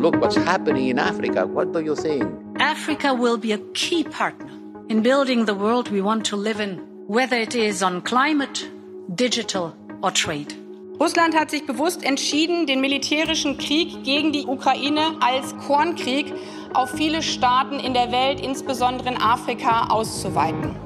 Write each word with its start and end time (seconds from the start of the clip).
look 0.00 0.16
what's 0.20 0.36
happening 0.36 0.88
in 0.88 0.98
Africa. 0.98 1.46
What 1.46 1.72
do 1.72 1.80
you 1.80 1.94
think? 1.94 2.24
Africa 2.58 3.14
will 3.14 3.36
be 3.36 3.52
a 3.52 3.58
key 3.74 4.04
partner 4.04 4.50
in 4.88 5.02
building 5.02 5.44
the 5.44 5.54
world 5.54 5.90
we 5.90 6.00
want 6.00 6.24
to 6.26 6.36
live 6.36 6.60
in, 6.60 6.78
whether 7.06 7.36
it 7.36 7.54
is 7.54 7.82
on 7.82 8.00
climate, 8.02 8.68
digital 9.14 9.74
or 10.02 10.10
trade. 10.10 10.54
Russland 10.98 11.34
hat 11.34 11.50
sich 11.50 11.66
bewusst 11.66 12.04
entschieden, 12.04 12.66
den 12.66 12.80
militärischen 12.80 13.56
Krieg 13.56 14.04
gegen 14.04 14.32
die 14.32 14.46
Ukraine 14.46 15.16
als 15.20 15.56
Kornkrieg 15.66 16.32
auf 16.74 16.90
viele 16.90 17.22
Staaten 17.22 17.80
in 17.80 17.94
der 17.94 18.12
Welt, 18.12 18.40
insbesondere 18.40 19.08
in 19.08 19.16
Afrika, 19.16 19.86
auszuweiten. 19.88 20.76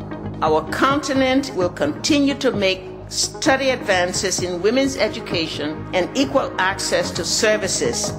Our 0.40 0.62
continent 0.70 1.52
will 1.56 1.70
continue 1.70 2.34
to 2.34 2.52
make 2.52 2.82
steady 3.08 3.70
advances 3.70 4.40
in 4.40 4.62
women's 4.62 4.96
education 4.96 5.76
and 5.94 6.08
equal 6.16 6.50
access 6.58 7.12
to 7.12 7.24
services, 7.24 8.12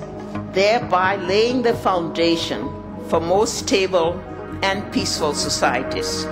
thereby 0.55 1.17
laying 1.27 1.61
the 1.63 1.73
foundation 1.73 2.69
for 3.09 3.19
more 3.19 3.45
stable 3.45 4.15
and 4.63 4.89
peaceful 4.91 5.33
societies. 5.35 6.27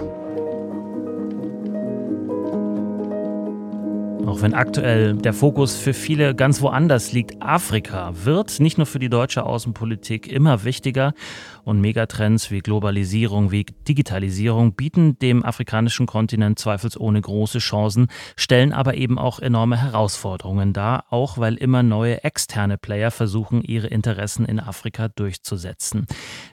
Auch 4.26 4.41
wenn 4.41 4.54
aktuell 4.54 5.16
der 5.16 5.34
Fokus 5.34 5.76
für 5.76 5.94
viele 5.94 6.34
ganz 6.34 6.62
woanders 6.62 7.12
liegt, 7.12 7.41
Afrika 7.41 8.14
wird 8.23 8.59
nicht 8.59 8.78
nur 8.78 8.88
für 8.88 8.98
die 8.98 9.09
deutsche 9.09 9.45
Außenpolitik 9.45 10.31
immer 10.31 10.64
wichtiger 10.64 11.14
und 11.63 11.81
Megatrends 11.81 12.52
wie 12.52 12.59
Globalisierung, 12.59 13.52
wie 13.52 13.66
Digitalisierung 13.88 14.73
bieten 14.73 15.17
dem 15.20 15.44
afrikanischen 15.44 16.05
Kontinent 16.05 16.59
zweifelsohne 16.59 17.22
große 17.22 17.59
Chancen, 17.59 18.08
stellen 18.36 18.73
aber 18.73 18.95
eben 18.95 19.17
auch 19.17 19.39
enorme 19.39 19.77
Herausforderungen 19.77 20.73
dar, 20.73 21.05
auch 21.09 21.38
weil 21.38 21.55
immer 21.55 21.84
neue 21.84 22.23
externe 22.23 22.77
Player 22.77 23.12
versuchen, 23.12 23.62
ihre 23.62 23.88
Interessen 23.88 24.45
in 24.45 24.59
Afrika 24.59 25.08
durchzusetzen. 25.08 26.05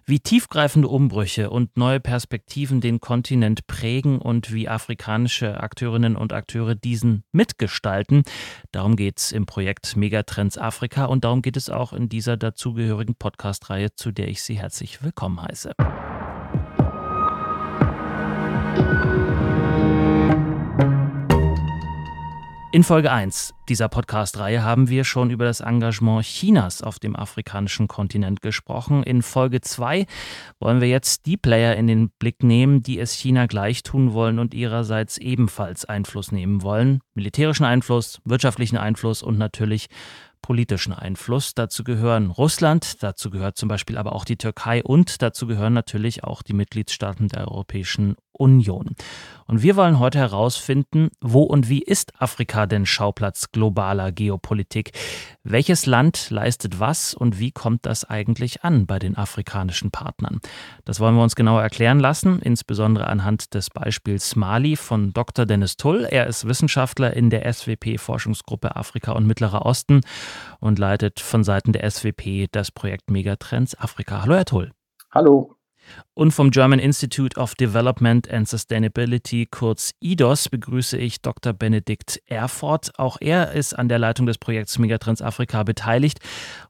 Wie 0.05 0.21
tiefgreifende 0.21 0.89
Umbrüche 0.89 1.51
und 1.51 1.77
neue 1.77 2.01
Perspektiven 2.01 2.81
den 2.81 3.01
Kontinent 3.01 3.67
prägen 3.67 4.19
und 4.19 4.53
wie 4.53 4.69
afrikanische 4.69 5.61
Akteurinnen 5.61 6.17
und 6.17 6.33
Akteure 6.33 6.75
diesen 6.75 7.25
mitgestalten, 7.33 8.23
darum 8.73 8.97
geht 8.97 9.19
es 9.19 9.33
im 9.33 9.47
Projekt 9.47 9.97
Megatrends 9.97 10.59
Afrika 10.59 11.07
und 11.07 11.25
darum 11.25 11.43
geht 11.43 11.57
es 11.57 11.71
auch 11.71 11.93
in 11.93 12.09
dieser 12.09 12.37
dazugehörigen 12.37 13.15
Podcast-Reihe, 13.15 13.95
zu 13.95 14.13
der 14.13 14.29
ich 14.29 14.43
Sie 14.43 14.59
herzlich 14.59 15.00
willkommen 15.01 15.41
heiße. 15.41 15.73
In 22.73 22.85
Folge 22.85 23.11
1 23.11 23.53
dieser 23.69 23.89
Podcast-Reihe 23.89 24.63
haben 24.63 24.89
wir 24.89 25.03
schon 25.03 25.31
über 25.31 25.45
das 25.45 25.59
Engagement 25.59 26.25
Chinas 26.25 26.83
auf 26.83 27.01
dem 27.01 27.17
afrikanischen 27.17 27.89
Kontinent 27.89 28.43
gesprochen. 28.43 29.03
In 29.03 29.23
Folge 29.23 29.61
2 29.61 30.07
wollen 30.61 30.81
wir 30.81 30.89
jetzt 30.89 31.27
die 31.27 31.37
Player 31.37 31.75
in 31.75 31.89
den 31.89 32.11
Blick 32.11 32.45
nehmen, 32.45 32.81
die 32.83 33.01
es 33.01 33.13
China 33.13 33.47
gleich 33.47 33.83
tun 33.83 34.13
wollen 34.13 34.39
und 34.39 34.55
ihrerseits 34.55 35.19
ebenfalls 35.19 35.85
Einfluss 35.85 36.31
nehmen 36.31 36.63
wollen. 36.63 37.01
Militärischen 37.15 37.65
Einfluss, 37.65 38.21
wirtschaftlichen 38.25 38.77
Einfluss 38.77 39.21
und 39.21 39.37
natürlich 39.37 39.89
politischen 40.43 40.93
Einfluss. 40.93 41.55
Dazu 41.55 41.85
gehören 41.85 42.31
Russland, 42.31 43.03
dazu 43.03 43.31
gehört 43.31 43.57
zum 43.57 43.69
Beispiel 43.69 43.99
aber 43.99 44.15
auch 44.15 44.25
die 44.25 44.37
Türkei 44.37 44.83
und 44.83 45.23
dazu 45.23 45.47
gehören 45.47 45.73
natürlich 45.73 46.25
auch 46.25 46.43
die 46.43 46.55
Mitgliedstaaten 46.55 47.29
der 47.29 47.49
Europäischen 47.49 48.17
Union. 48.33 48.97
Und 49.51 49.65
wir 49.65 49.75
wollen 49.75 49.99
heute 49.99 50.21
herausfinden, 50.21 51.09
wo 51.21 51.43
und 51.43 51.69
wie 51.69 51.83
ist 51.83 52.23
Afrika 52.23 52.67
denn 52.67 52.87
Schauplatz 52.87 53.51
globaler 53.51 54.13
Geopolitik? 54.13 54.93
Welches 55.43 55.87
Land 55.87 56.31
leistet 56.31 56.79
was 56.79 57.15
und 57.15 57.41
wie 57.41 57.51
kommt 57.51 57.85
das 57.85 58.05
eigentlich 58.05 58.63
an 58.63 58.87
bei 58.87 59.01
den 59.01 59.17
afrikanischen 59.17 59.91
Partnern? 59.91 60.39
Das 60.85 61.01
wollen 61.01 61.17
wir 61.17 61.25
uns 61.25 61.35
genauer 61.35 61.63
erklären 61.63 61.99
lassen, 61.99 62.39
insbesondere 62.39 63.09
anhand 63.09 63.53
des 63.55 63.71
Beispiels 63.71 64.37
Mali 64.37 64.77
von 64.77 65.13
Dr. 65.13 65.47
Dennis 65.47 65.77
Tull. 65.77 66.07
Er 66.09 66.29
ist 66.29 66.47
Wissenschaftler 66.47 67.13
in 67.15 67.29
der 67.29 67.53
SWP-Forschungsgruppe 67.53 68.77
Afrika 68.77 69.11
und 69.11 69.27
Mittlerer 69.27 69.67
Osten 69.67 70.03
und 70.61 70.79
leitet 70.79 71.19
von 71.19 71.43
Seiten 71.43 71.73
der 71.73 71.91
SWP 71.91 72.47
das 72.53 72.71
Projekt 72.71 73.11
Megatrends 73.11 73.77
Afrika. 73.77 74.23
Hallo, 74.23 74.37
Herr 74.37 74.45
Tull. 74.45 74.71
Hallo. 75.11 75.57
Und 76.15 76.33
vom 76.33 76.51
German 76.51 76.79
Institute 76.79 77.39
of 77.39 77.55
Development 77.55 78.31
and 78.31 78.49
Sustainability, 78.49 79.47
kurz 79.51 79.93
IDOS, 80.01 80.49
begrüße 80.49 80.99
ich 80.99 81.23
Dr. 81.23 81.53
Benedikt 81.53 82.21
Erfurt. 82.27 82.99
Auch 82.99 83.17
er 83.21 83.53
ist 83.53 83.79
an 83.79 83.89
der 83.89 83.99
Leitung 83.99 84.27
des 84.27 84.39
Projekts 84.39 84.79
Megatrends 84.79 85.23
Afrika 85.23 85.63
beteiligt 85.63 86.19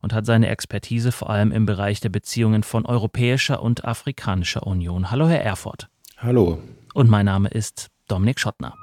und 0.00 0.12
hat 0.12 0.26
seine 0.26 0.48
Expertise 0.48 1.12
vor 1.12 1.30
allem 1.30 1.52
im 1.52 1.66
Bereich 1.66 2.00
der 2.00 2.10
Beziehungen 2.10 2.62
von 2.62 2.86
Europäischer 2.86 3.62
und 3.62 3.84
Afrikanischer 3.84 4.66
Union. 4.66 5.10
Hallo, 5.10 5.28
Herr 5.28 5.42
Erfurt. 5.42 5.88
Hallo. 6.18 6.58
Und 6.94 7.08
mein 7.08 7.26
Name 7.26 7.48
ist 7.48 7.88
Dominik 8.08 8.40
Schottner. 8.40 8.74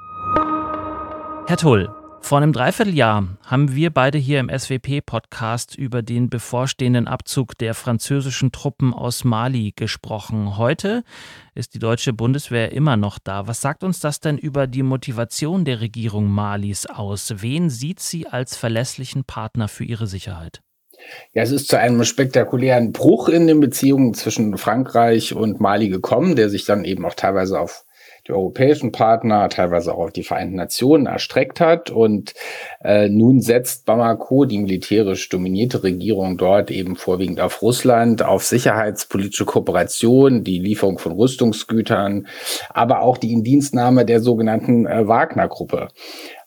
Herr 1.46 1.56
Tull, 1.56 1.88
vor 2.20 2.38
einem 2.38 2.52
Dreivierteljahr 2.52 3.38
haben 3.44 3.74
wir 3.74 3.90
beide 3.90 4.18
hier 4.18 4.40
im 4.40 4.50
SWP-Podcast 4.50 5.76
über 5.76 6.02
den 6.02 6.28
bevorstehenden 6.28 7.08
Abzug 7.08 7.56
der 7.56 7.74
französischen 7.74 8.52
Truppen 8.52 8.92
aus 8.92 9.24
Mali 9.24 9.72
gesprochen. 9.74 10.58
Heute 10.58 11.04
ist 11.54 11.74
die 11.74 11.78
deutsche 11.78 12.12
Bundeswehr 12.12 12.72
immer 12.72 12.96
noch 12.96 13.18
da. 13.18 13.46
Was 13.46 13.60
sagt 13.60 13.82
uns 13.82 14.00
das 14.00 14.20
denn 14.20 14.36
über 14.36 14.66
die 14.66 14.82
Motivation 14.82 15.64
der 15.64 15.80
Regierung 15.80 16.28
Malis 16.28 16.86
aus? 16.86 17.32
Wen 17.38 17.70
sieht 17.70 18.00
sie 18.00 18.26
als 18.26 18.56
verlässlichen 18.56 19.24
Partner 19.24 19.68
für 19.68 19.84
ihre 19.84 20.06
Sicherheit? 20.06 20.60
Ja, 21.32 21.42
es 21.42 21.50
ist 21.50 21.68
zu 21.68 21.78
einem 21.78 22.04
spektakulären 22.04 22.92
Bruch 22.92 23.28
in 23.28 23.46
den 23.46 23.60
Beziehungen 23.60 24.14
zwischen 24.14 24.58
Frankreich 24.58 25.34
und 25.34 25.60
Mali 25.60 25.88
gekommen, 25.88 26.36
der 26.36 26.50
sich 26.50 26.64
dann 26.64 26.84
eben 26.84 27.06
auch 27.06 27.14
teilweise 27.14 27.58
auf 27.58 27.84
die 28.28 28.32
europäischen 28.32 28.92
Partner, 28.92 29.48
teilweise 29.48 29.94
auch 29.94 30.04
auf 30.04 30.12
die 30.12 30.22
Vereinten 30.22 30.56
Nationen 30.56 31.06
erstreckt 31.06 31.60
hat. 31.60 31.90
Und 31.90 32.34
äh, 32.82 33.08
nun 33.08 33.40
setzt 33.40 33.86
Bamako, 33.86 34.44
die 34.44 34.58
militärisch 34.58 35.28
dominierte 35.28 35.82
Regierung 35.82 36.36
dort, 36.36 36.70
eben 36.70 36.96
vorwiegend 36.96 37.40
auf 37.40 37.62
Russland, 37.62 38.22
auf 38.22 38.44
sicherheitspolitische 38.44 39.46
Kooperation, 39.46 40.44
die 40.44 40.58
Lieferung 40.58 40.98
von 40.98 41.12
Rüstungsgütern, 41.12 42.26
aber 42.70 43.00
auch 43.00 43.16
die 43.16 43.32
Indienstnahme 43.32 44.04
der 44.04 44.20
sogenannten 44.20 44.86
äh, 44.86 45.08
Wagner-Gruppe. 45.08 45.88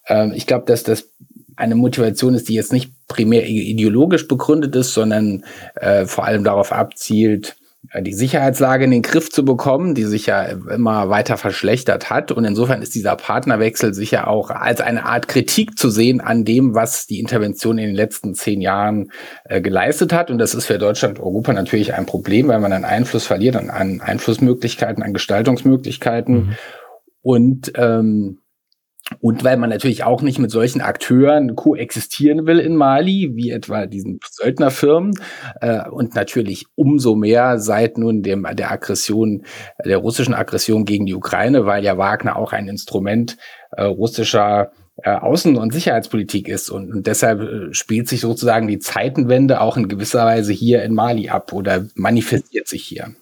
Ähm, 0.07 0.33
ich 0.35 0.45
glaube, 0.45 0.65
dass 0.65 0.83
das 0.83 1.11
eine 1.55 1.75
Motivation 1.75 2.33
ist, 2.33 2.49
die 2.49 2.53
jetzt 2.53 2.73
nicht 2.73 2.91
primär 3.07 3.45
ideologisch 3.47 4.27
begründet 4.27 4.75
ist, 4.75 4.93
sondern 4.93 5.43
äh, 5.75 6.05
vor 6.05 6.25
allem 6.25 6.43
darauf 6.43 6.71
abzielt, 6.71 7.55
die 7.99 8.13
Sicherheitslage 8.13 8.85
in 8.85 8.91
den 8.91 9.01
Griff 9.01 9.31
zu 9.31 9.43
bekommen, 9.43 9.95
die 9.95 10.03
sich 10.03 10.27
ja 10.27 10.43
immer 10.43 11.09
weiter 11.09 11.35
verschlechtert 11.37 12.11
hat. 12.11 12.31
Und 12.31 12.45
insofern 12.45 12.81
ist 12.81 12.93
dieser 12.93 13.15
Partnerwechsel 13.15 13.93
sicher 13.93 14.27
auch 14.27 14.51
als 14.51 14.81
eine 14.81 15.05
Art 15.05 15.27
Kritik 15.27 15.79
zu 15.79 15.89
sehen 15.89 16.21
an 16.21 16.45
dem, 16.45 16.75
was 16.75 17.07
die 17.07 17.19
Intervention 17.19 17.79
in 17.79 17.87
den 17.87 17.95
letzten 17.95 18.35
zehn 18.35 18.61
Jahren 18.61 19.11
äh, 19.45 19.61
geleistet 19.61 20.13
hat. 20.13 20.29
Und 20.29 20.37
das 20.37 20.53
ist 20.53 20.67
für 20.67 20.77
Deutschland 20.77 21.17
und 21.17 21.25
Europa 21.25 21.53
natürlich 21.53 21.95
ein 21.95 22.05
Problem, 22.05 22.47
weil 22.49 22.59
man 22.59 22.71
an 22.71 22.85
Einfluss 22.85 23.25
verliert, 23.25 23.55
an, 23.55 23.71
an 23.71 23.99
Einflussmöglichkeiten, 23.99 25.03
an 25.03 25.13
Gestaltungsmöglichkeiten. 25.13 26.35
Mhm. 26.35 26.55
Und 27.23 27.73
ähm, 27.75 28.41
und 29.19 29.44
weil 29.44 29.57
man 29.57 29.69
natürlich 29.69 30.03
auch 30.03 30.22
nicht 30.22 30.39
mit 30.39 30.51
solchen 30.51 30.81
Akteuren 30.81 31.55
koexistieren 31.55 32.45
will 32.45 32.59
in 32.59 32.75
Mali, 32.75 33.31
wie 33.33 33.51
etwa 33.51 33.85
diesen 33.85 34.19
Söldnerfirmen. 34.29 35.13
Äh, 35.59 35.89
und 35.89 36.16
natürlich 36.16 36.66
umso 36.75 37.16
mehr 37.16 37.59
seit 37.59 37.97
nun 37.97 38.23
dem, 38.23 38.47
der 38.53 38.72
Aggression, 38.72 39.44
der 39.83 39.97
russischen 39.97 40.33
Aggression 40.33 40.85
gegen 40.85 41.05
die 41.05 41.16
Ukraine, 41.16 41.66
weil 41.66 41.83
ja 41.83 41.97
Wagner 41.97 42.35
auch 42.35 42.53
ein 42.53 42.67
Instrument 42.67 43.38
äh, 43.72 43.83
russischer 43.83 44.72
äh, 45.03 45.11
Außen- 45.11 45.57
und 45.57 45.73
Sicherheitspolitik 45.73 46.47
ist. 46.47 46.69
Und, 46.69 46.91
und 46.91 47.07
deshalb 47.07 47.41
äh, 47.41 47.73
spielt 47.73 48.07
sich 48.07 48.22
sozusagen 48.22 48.67
die 48.67 48.79
Zeitenwende 48.79 49.61
auch 49.61 49.78
in 49.78 49.88
gewisser 49.88 50.25
Weise 50.25 50.53
hier 50.53 50.84
in 50.84 50.93
Mali 50.93 51.29
ab 51.29 51.53
oder 51.53 51.85
manifestiert 51.96 52.67
sich 52.67 52.84
hier. 52.84 53.13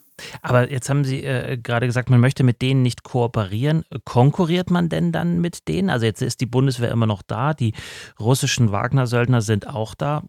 Aber 0.41 0.71
jetzt 0.71 0.89
haben 0.89 1.03
Sie 1.03 1.23
äh, 1.23 1.57
gerade 1.57 1.85
gesagt, 1.85 2.09
man 2.09 2.19
möchte 2.19 2.43
mit 2.43 2.61
denen 2.61 2.81
nicht 2.81 3.03
kooperieren. 3.03 3.83
Konkurriert 4.05 4.69
man 4.69 4.89
denn 4.89 5.11
dann 5.11 5.41
mit 5.41 5.67
denen? 5.67 5.89
Also 5.89 6.05
jetzt 6.05 6.21
ist 6.21 6.41
die 6.41 6.45
Bundeswehr 6.45 6.91
immer 6.91 7.07
noch 7.07 7.21
da, 7.21 7.53
die 7.53 7.73
russischen 8.19 8.71
Wagner-Söldner 8.71 9.41
sind 9.41 9.67
auch 9.67 9.95
da. 9.95 10.23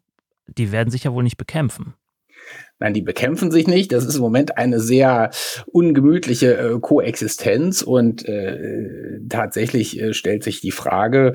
Die 0.47 0.73
werden 0.73 0.91
sich 0.91 1.05
ja 1.05 1.13
wohl 1.13 1.23
nicht 1.23 1.37
bekämpfen. 1.37 1.95
Nein, 2.79 2.95
die 2.95 3.03
bekämpfen 3.03 3.51
sich 3.51 3.67
nicht. 3.67 3.93
Das 3.93 4.07
ist 4.07 4.17
im 4.17 4.23
Moment 4.23 4.57
eine 4.57 4.81
sehr 4.81 5.31
ungemütliche 5.67 6.57
äh, 6.57 6.81
Koexistenz 6.81 7.83
und 7.83 8.27
äh, 8.27 9.21
tatsächlich 9.29 10.01
äh, 10.01 10.15
stellt 10.15 10.43
sich 10.43 10.61
die 10.61 10.71
Frage, 10.71 11.35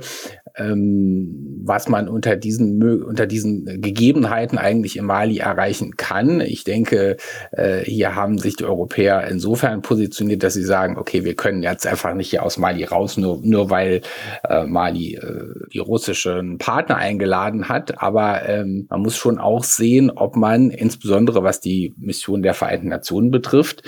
was 0.57 1.90
man 1.90 2.07
unter 2.07 2.36
diesen, 2.38 3.04
unter 3.04 3.28
diesen 3.28 3.81
Gegebenheiten 3.81 4.57
eigentlich 4.57 4.98
in 4.98 5.06
Mali 5.06 5.40
erreichen 5.40 5.98
kann. 5.98 6.40
Ich 6.40 6.63
denke, 6.63 7.18
äh, 7.52 7.80
hier 7.80 8.16
haben 8.16 8.38
sich 8.38 8.56
die 8.56 8.63
Europäer 8.63 9.28
insofern 9.28 9.81
positioniert, 9.81 10.44
dass 10.44 10.54
sie 10.54 10.63
sagen, 10.63 10.98
okay, 10.98 11.25
wir 11.25 11.36
können 11.36 11.63
jetzt 11.63 11.86
einfach 11.86 12.13
nicht 12.13 12.30
hier 12.30 12.44
aus 12.44 12.57
Mali 12.57 12.84
raus, 12.86 13.18
nur, 13.18 13.42
nur 13.44 13.69
weil 13.69 14.02
äh, 14.48 14.66
Mali 14.66 15.16
äh, 15.16 15.46
die 15.74 15.80
russischen 15.80 16.58
Partner 16.58 16.98
eingeladen 16.98 17.68
hat. 17.68 18.01
Aber 18.01 18.48
ähm, 18.48 18.88
man 18.90 19.01
muss 19.01 19.18
schon 19.18 19.40
auch 19.40 19.63
sehen, 19.63 20.12
ob 20.12 20.36
man 20.36 20.69
insbesondere 20.69 21.44
was 21.44 21.60
die 21.60 21.94
Mission 21.98 22.44
der 22.44 22.54
Vereinten 22.54 22.88
Nationen 22.88 23.31
betrifft, 23.31 23.84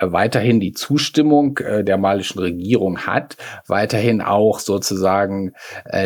weiterhin 0.00 0.60
die 0.60 0.72
Zustimmung 0.72 1.58
der 1.80 1.98
malischen 1.98 2.38
Regierung 2.38 2.98
hat, 2.98 3.36
weiterhin 3.66 4.20
auch 4.20 4.58
sozusagen 4.58 5.52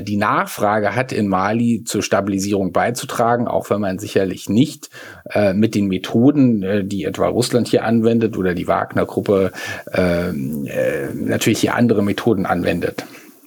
die 0.07 0.17
Nachfrage 0.17 0.95
hat, 0.95 1.13
in 1.13 1.29
Mali 1.29 1.83
zur 1.85 2.03
Stabilisierung 2.03 2.73
beizutragen, 2.73 3.49
auch 3.49 3.69
wenn 3.71 3.81
man 3.81 3.99
sicherlich 3.99 4.49
nicht 4.49 4.89
äh, 5.31 5.53
mit 5.53 5.75
den 5.75 5.89
Methoden, 5.89 6.63
äh, 6.63 6.85
die 6.85 7.05
etwa 7.05 7.29
Russland 7.29 7.69
hier 7.69 7.85
anwendet 7.85 8.37
oder 8.37 8.55
die 8.55 8.69
Wagner-Gruppe 8.69 9.53
ähm, 9.93 10.67
äh, 10.67 11.13
natürlich 11.13 11.61
hier 11.61 11.75
andere 11.75 12.03
Methoden 12.03 12.47
anwendet. 12.47 13.05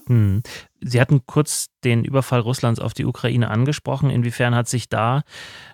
Hm. 0.07 0.43
Sie 0.81 1.01
hatten 1.01 1.21
kurz 1.25 1.67
den 1.83 2.03
Überfall 2.03 2.39
Russlands 2.39 2.79
auf 2.79 2.93
die 2.93 3.05
Ukraine 3.05 3.49
angesprochen. 3.49 4.09
Inwiefern 4.09 4.55
hat 4.55 4.67
sich 4.67 4.89
da 4.89 5.23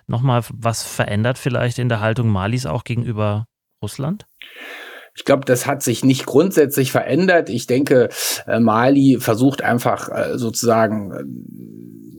nochmal 0.06 0.42
was 0.52 0.82
verändert, 0.82 1.38
vielleicht 1.38 1.78
in 1.78 1.88
der 1.88 2.00
Haltung 2.00 2.28
Malis 2.28 2.66
auch 2.66 2.84
gegenüber 2.84 3.46
Russland? 3.82 4.26
Ich 5.16 5.24
glaube, 5.24 5.44
das 5.46 5.66
hat 5.66 5.82
sich 5.82 6.04
nicht 6.04 6.26
grundsätzlich 6.26 6.92
verändert. 6.92 7.48
Ich 7.48 7.66
denke, 7.66 8.10
äh, 8.46 8.60
Mali 8.60 9.16
versucht 9.18 9.62
einfach 9.62 10.08
äh, 10.08 10.38
sozusagen 10.38 11.12
äh, 11.12 11.24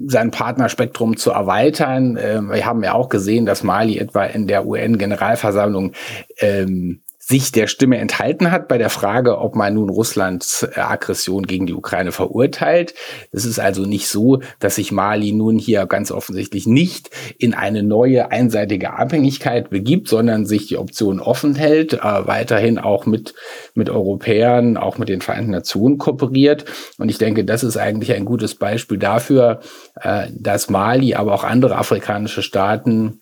sein 0.10 0.32
Partnerspektrum 0.32 1.18
zu 1.18 1.32
erweitern. 1.32 2.16
Wir 2.16 2.66
haben 2.66 2.82
ja 2.82 2.94
auch 2.94 3.10
gesehen, 3.10 3.46
dass 3.46 3.64
Mali 3.64 3.98
etwa 3.98 4.24
in 4.24 4.48
der 4.48 4.66
UN-Generalversammlung 4.66 5.92
ähm, 6.40 7.02
sich 7.28 7.52
der 7.52 7.68
Stimme 7.68 7.98
enthalten 7.98 8.52
hat 8.52 8.70
bei 8.70 8.78
der 8.78 8.90
Frage, 8.90 9.40
ob 9.40 9.58
man 9.58 9.74
nun 9.74 9.90
Russlands 9.90 10.64
äh, 10.64 10.80
Aggression 10.80 11.46
gegen 11.46 11.66
die 11.66 11.74
Ukraine 11.74 12.14
verurteilt. 12.14 12.94
Es 13.34 13.44
ist 13.44 13.60
also 13.60 13.86
nicht 13.86 14.08
so, 14.08 14.40
dass 14.60 14.76
sich 14.76 14.94
Mali 14.94 15.34
nun 15.34 15.60
hier 15.60 15.88
ganz 15.88 16.10
offensichtlich 16.10 16.68
nicht 16.68 17.10
in 17.38 17.54
eine 17.54 17.84
neue 17.84 18.32
einseitige 18.32 18.94
Abhängigkeit 18.94 19.70
begibt, 19.70 20.08
sondern 20.08 20.46
sich 20.46 20.68
die 20.68 20.78
Option 20.78 21.20
offen 21.20 21.56
hält, 21.56 21.96
äh, 21.96 22.00
weiterhin 22.00 22.80
auch 22.80 23.06
mit, 23.06 23.34
mit 23.74 23.90
Europäern, 23.90 24.78
auch 24.78 24.98
mit 24.98 25.10
den 25.10 25.20
Vereinten 25.20 25.52
Nationen 25.52 25.98
kooperiert. 25.98 26.64
Und 26.98 27.10
ich 27.10 27.18
denke, 27.18 27.44
das 27.44 27.62
ist 27.62 27.76
eigentlich 27.76 28.14
ein 28.14 28.24
gutes 28.24 28.56
Beispiel 28.56 29.00
dafür, 29.00 29.60
äh, 30.00 30.28
dass 30.34 30.70
Mali, 30.70 31.16
aber 31.16 31.34
auch 31.34 31.44
andere 31.44 31.78
afrikanische 31.78 32.42
Staaten 32.42 33.20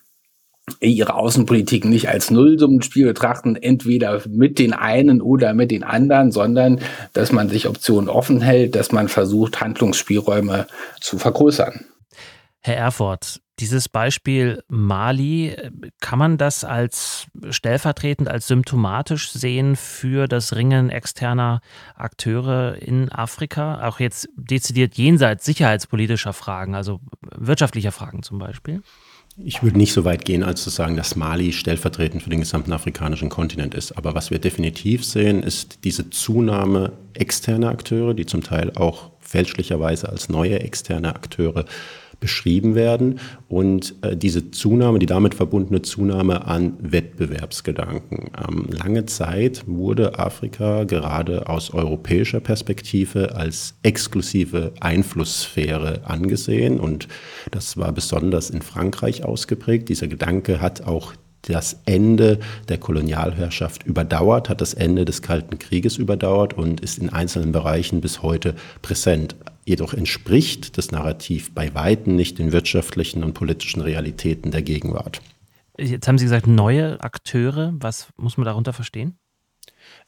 ihre 0.80 1.14
Außenpolitik 1.14 1.84
nicht 1.84 2.08
als 2.08 2.30
Nullsummenspiel 2.30 3.06
betrachten, 3.06 3.56
entweder 3.56 4.22
mit 4.28 4.58
den 4.58 4.72
einen 4.72 5.20
oder 5.20 5.54
mit 5.54 5.70
den 5.70 5.84
anderen, 5.84 6.32
sondern 6.32 6.80
dass 7.12 7.32
man 7.32 7.48
sich 7.48 7.68
Optionen 7.68 8.08
offen 8.08 8.40
hält, 8.40 8.74
dass 8.74 8.92
man 8.92 9.08
versucht, 9.08 9.60
Handlungsspielräume 9.60 10.66
zu 11.00 11.18
vergrößern. 11.18 11.86
Herr 12.60 12.76
Erfurt, 12.76 13.40
dieses 13.60 13.88
Beispiel 13.88 14.62
Mali, 14.68 15.56
kann 16.00 16.18
man 16.18 16.36
das 16.36 16.64
als 16.64 17.26
stellvertretend, 17.48 18.28
als 18.28 18.48
symptomatisch 18.48 19.30
sehen 19.30 19.76
für 19.76 20.26
das 20.26 20.56
Ringen 20.56 20.90
externer 20.90 21.60
Akteure 21.94 22.76
in 22.82 23.10
Afrika? 23.12 23.86
Auch 23.86 24.00
jetzt 24.00 24.28
dezidiert 24.36 24.96
jenseits 24.96 25.44
sicherheitspolitischer 25.44 26.32
Fragen, 26.32 26.74
also 26.74 27.00
wirtschaftlicher 27.34 27.92
Fragen 27.92 28.22
zum 28.22 28.38
Beispiel? 28.38 28.82
Ich 29.38 29.62
würde 29.62 29.76
nicht 29.76 29.92
so 29.92 30.06
weit 30.06 30.24
gehen, 30.24 30.42
als 30.42 30.62
zu 30.62 30.70
sagen, 30.70 30.96
dass 30.96 31.14
Mali 31.14 31.52
stellvertretend 31.52 32.22
für 32.22 32.30
den 32.30 32.40
gesamten 32.40 32.72
afrikanischen 32.72 33.28
Kontinent 33.28 33.74
ist. 33.74 33.92
Aber 33.92 34.14
was 34.14 34.30
wir 34.30 34.38
definitiv 34.38 35.04
sehen, 35.04 35.42
ist 35.42 35.84
diese 35.84 36.08
Zunahme 36.08 36.92
externer 37.12 37.68
Akteure, 37.68 38.14
die 38.14 38.24
zum 38.24 38.42
Teil 38.42 38.72
auch 38.76 39.10
fälschlicherweise 39.20 40.08
als 40.08 40.30
neue 40.30 40.60
externe 40.60 41.14
Akteure 41.14 41.66
beschrieben 42.20 42.74
werden 42.74 43.20
und 43.48 43.94
äh, 44.02 44.16
diese 44.16 44.50
Zunahme, 44.50 44.98
die 44.98 45.06
damit 45.06 45.34
verbundene 45.34 45.82
Zunahme 45.82 46.46
an 46.46 46.74
Wettbewerbsgedanken. 46.80 48.30
Ähm, 48.48 48.66
lange 48.70 49.06
Zeit 49.06 49.64
wurde 49.66 50.18
Afrika 50.18 50.84
gerade 50.84 51.48
aus 51.48 51.72
europäischer 51.72 52.40
Perspektive 52.40 53.34
als 53.36 53.74
exklusive 53.82 54.72
Einflusssphäre 54.80 56.00
angesehen 56.04 56.80
und 56.80 57.08
das 57.50 57.76
war 57.76 57.92
besonders 57.92 58.50
in 58.50 58.62
Frankreich 58.62 59.24
ausgeprägt. 59.24 59.88
Dieser 59.88 60.08
Gedanke 60.08 60.60
hat 60.60 60.82
auch 60.86 61.12
das 61.42 61.80
Ende 61.86 62.38
der 62.68 62.78
Kolonialherrschaft 62.78 63.84
überdauert, 63.84 64.48
hat 64.48 64.60
das 64.60 64.74
Ende 64.74 65.04
des 65.04 65.22
Kalten 65.22 65.58
Krieges 65.58 65.96
überdauert 65.96 66.54
und 66.54 66.80
ist 66.80 66.98
in 66.98 67.10
einzelnen 67.10 67.52
Bereichen 67.52 68.00
bis 68.00 68.22
heute 68.22 68.54
präsent. 68.82 69.36
Jedoch 69.68 69.94
entspricht 69.94 70.78
das 70.78 70.92
Narrativ 70.92 71.52
bei 71.52 71.74
Weitem 71.74 72.14
nicht 72.14 72.38
den 72.38 72.52
wirtschaftlichen 72.52 73.24
und 73.24 73.34
politischen 73.34 73.80
Realitäten 73.80 74.52
der 74.52 74.62
Gegenwart. 74.62 75.20
Jetzt 75.76 76.06
haben 76.06 76.18
Sie 76.18 76.24
gesagt, 76.24 76.46
neue 76.46 77.00
Akteure. 77.00 77.74
Was 77.80 78.08
muss 78.16 78.36
man 78.36 78.44
darunter 78.44 78.72
verstehen? 78.72 79.18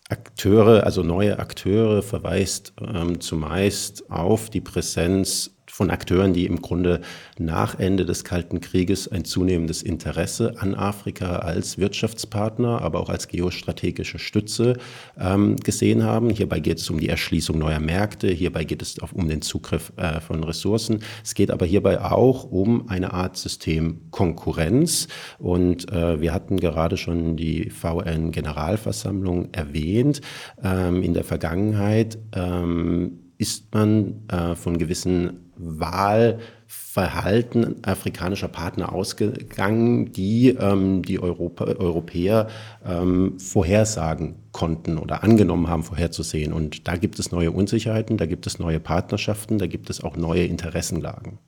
Akteure, 0.09 0.85
also 0.85 1.03
neue 1.03 1.41
Akteure, 1.41 2.03
verweist 2.03 2.73
ähm, 2.81 3.21
zumeist 3.21 4.09
auf 4.11 4.49
die 4.49 4.61
Präsenz 4.61 5.58
von 5.79 5.91
Akteuren, 5.91 6.33
die 6.33 6.45
im 6.45 6.61
Grunde 6.61 7.03
nach 7.39 7.79
Ende 7.79 8.05
des 8.05 8.25
Kalten 8.25 8.61
Krieges 8.61 9.07
ein 9.07 9.25
zunehmendes 9.25 9.81
Interesse 9.81 10.55
an 10.59 10.75
Afrika 10.75 11.37
als 11.37 11.79
Wirtschaftspartner, 11.79 12.83
aber 12.83 12.99
auch 12.99 13.09
als 13.09 13.29
geostrategische 13.29 14.19
Stütze 14.19 14.77
ähm, 15.21 15.55
gesehen 15.55 16.03
haben. 16.03 16.31
Hierbei 16.31 16.59
geht 16.59 16.79
es 16.79 16.91
um 16.91 16.99
die 16.99 17.09
Erschließung 17.09 17.61
neuer 17.61 17.79
Märkte, 17.79 18.27
hierbei 18.27 18.65
geht 18.65 18.83
es 18.83 19.01
auch 19.01 19.13
um 19.13 19.29
den 19.29 19.41
Zugriff 19.41 19.93
äh, 19.97 20.21
von 20.21 20.43
Ressourcen. 20.43 20.99
Es 21.23 21.35
geht 21.35 21.53
aber 21.53 21.65
hierbei 21.65 22.01
auch 22.01 22.43
um 22.51 22.89
eine 22.89 23.13
Art 23.13 23.37
Systemkonkurrenz. 23.37 25.07
Und 25.39 25.93
äh, 25.93 26.21
wir 26.21 26.35
hatten 26.35 26.57
gerade 26.57 26.97
schon 26.97 27.37
die 27.37 27.71
VN-Generalversammlung 27.71 29.51
erwähnt. 29.53 30.23
Ähm, 30.61 31.05
in 31.05 31.15
der 31.15 31.23
Vergangenheit 31.23 32.19
ähm, 32.35 33.21
ist 33.39 33.73
man 33.73 34.27
äh, 34.29 34.57
von 34.57 34.79
gewissen 34.79 35.48
Wahlverhalten 35.59 37.85
afrikanischer 37.85 38.49
Partner 38.49 38.93
ausgegangen, 38.93 40.13
die 40.13 40.51
ähm, 40.51 41.03
die 41.03 41.21
Europa, 41.21 41.65
Europäer 41.65 42.49
ähm, 42.85 43.39
vorhersagen 43.39 44.37
konnten 44.53 44.99
oder 44.99 45.23
angenommen 45.23 45.69
haben, 45.69 45.83
vorherzusehen. 45.83 46.53
Und 46.53 46.89
da 46.89 46.97
gibt 46.97 47.19
es 47.19 47.33
neue 47.33 47.51
Unsicherheiten, 47.51 48.17
da 48.17 48.27
gibt 48.27 48.47
es 48.47 48.59
neue 48.59 48.81
Partnerschaften, 48.81 49.59
da 49.59 49.67
gibt 49.67 49.91
es 49.91 50.03
auch 50.03 50.17
neue 50.17 50.45
Interessenlagen. 50.45 51.39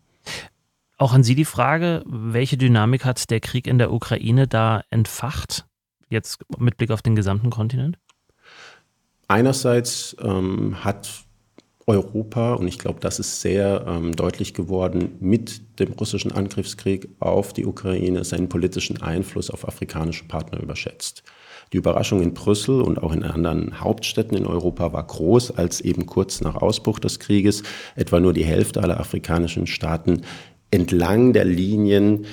Auch 0.99 1.15
an 1.15 1.23
Sie 1.23 1.35
die 1.35 1.47
Frage, 1.47 2.03
welche 2.05 2.59
Dynamik 2.59 3.07
hat 3.07 3.31
der 3.31 3.41
Krieg 3.41 3.67
in 3.67 3.79
der 3.79 3.91
Ukraine 3.91 4.47
da 4.47 4.83
entfacht, 4.91 5.65
jetzt 6.11 6.45
mit 6.59 6.77
Blick 6.77 6.91
auf 6.91 7.01
den 7.01 7.17
gesamten 7.17 7.49
Kontinent? 7.49 7.97
Einerseits 9.27 10.15
ähm, 10.21 10.85
hat 10.85 11.25
Europa, 11.91 12.55
und 12.55 12.69
ich 12.69 12.79
glaube, 12.79 13.01
das 13.01 13.19
ist 13.19 13.41
sehr 13.41 13.85
ähm, 13.87 14.15
deutlich 14.15 14.55
geworden, 14.55 15.17
mit 15.21 15.79
dem 15.81 15.93
russischen 15.93 16.33
Angriffskrieg 16.33 17.09
auf 17.19 17.53
die 17.53 17.67
Ukraine 17.67 18.25
seinen 18.25 18.49
politischen 18.49 19.03
Einfluss 19.03 19.51
auf 19.51 19.67
afrikanische 19.67 20.25
Partner 20.25 20.61
überschätzt. 20.63 21.25
Die 21.73 21.77
Überraschung 21.77 22.23
in 22.23 22.35
Brüssel 22.35 22.81
und 22.81 23.03
auch 23.03 23.13
in 23.13 23.23
anderen 23.23 23.81
Hauptstädten 23.81 24.37
in 24.37 24.47
Europa 24.47 24.93
war 24.93 25.07
groß, 25.07 25.53
als 25.53 25.81
eben 25.81 26.07
kurz 26.07 26.41
nach 26.41 26.57
Ausbruch 26.57 26.99
des 26.99 27.19
Krieges 27.19 27.63
etwa 27.97 28.21
nur 28.21 28.33
die 28.33 28.45
Hälfte 28.45 28.83
aller 28.83 28.99
afrikanischen 28.99 29.67
Staaten 29.67 30.23
entlang 30.71 31.33
der 31.33 31.45
Linien 31.45 32.27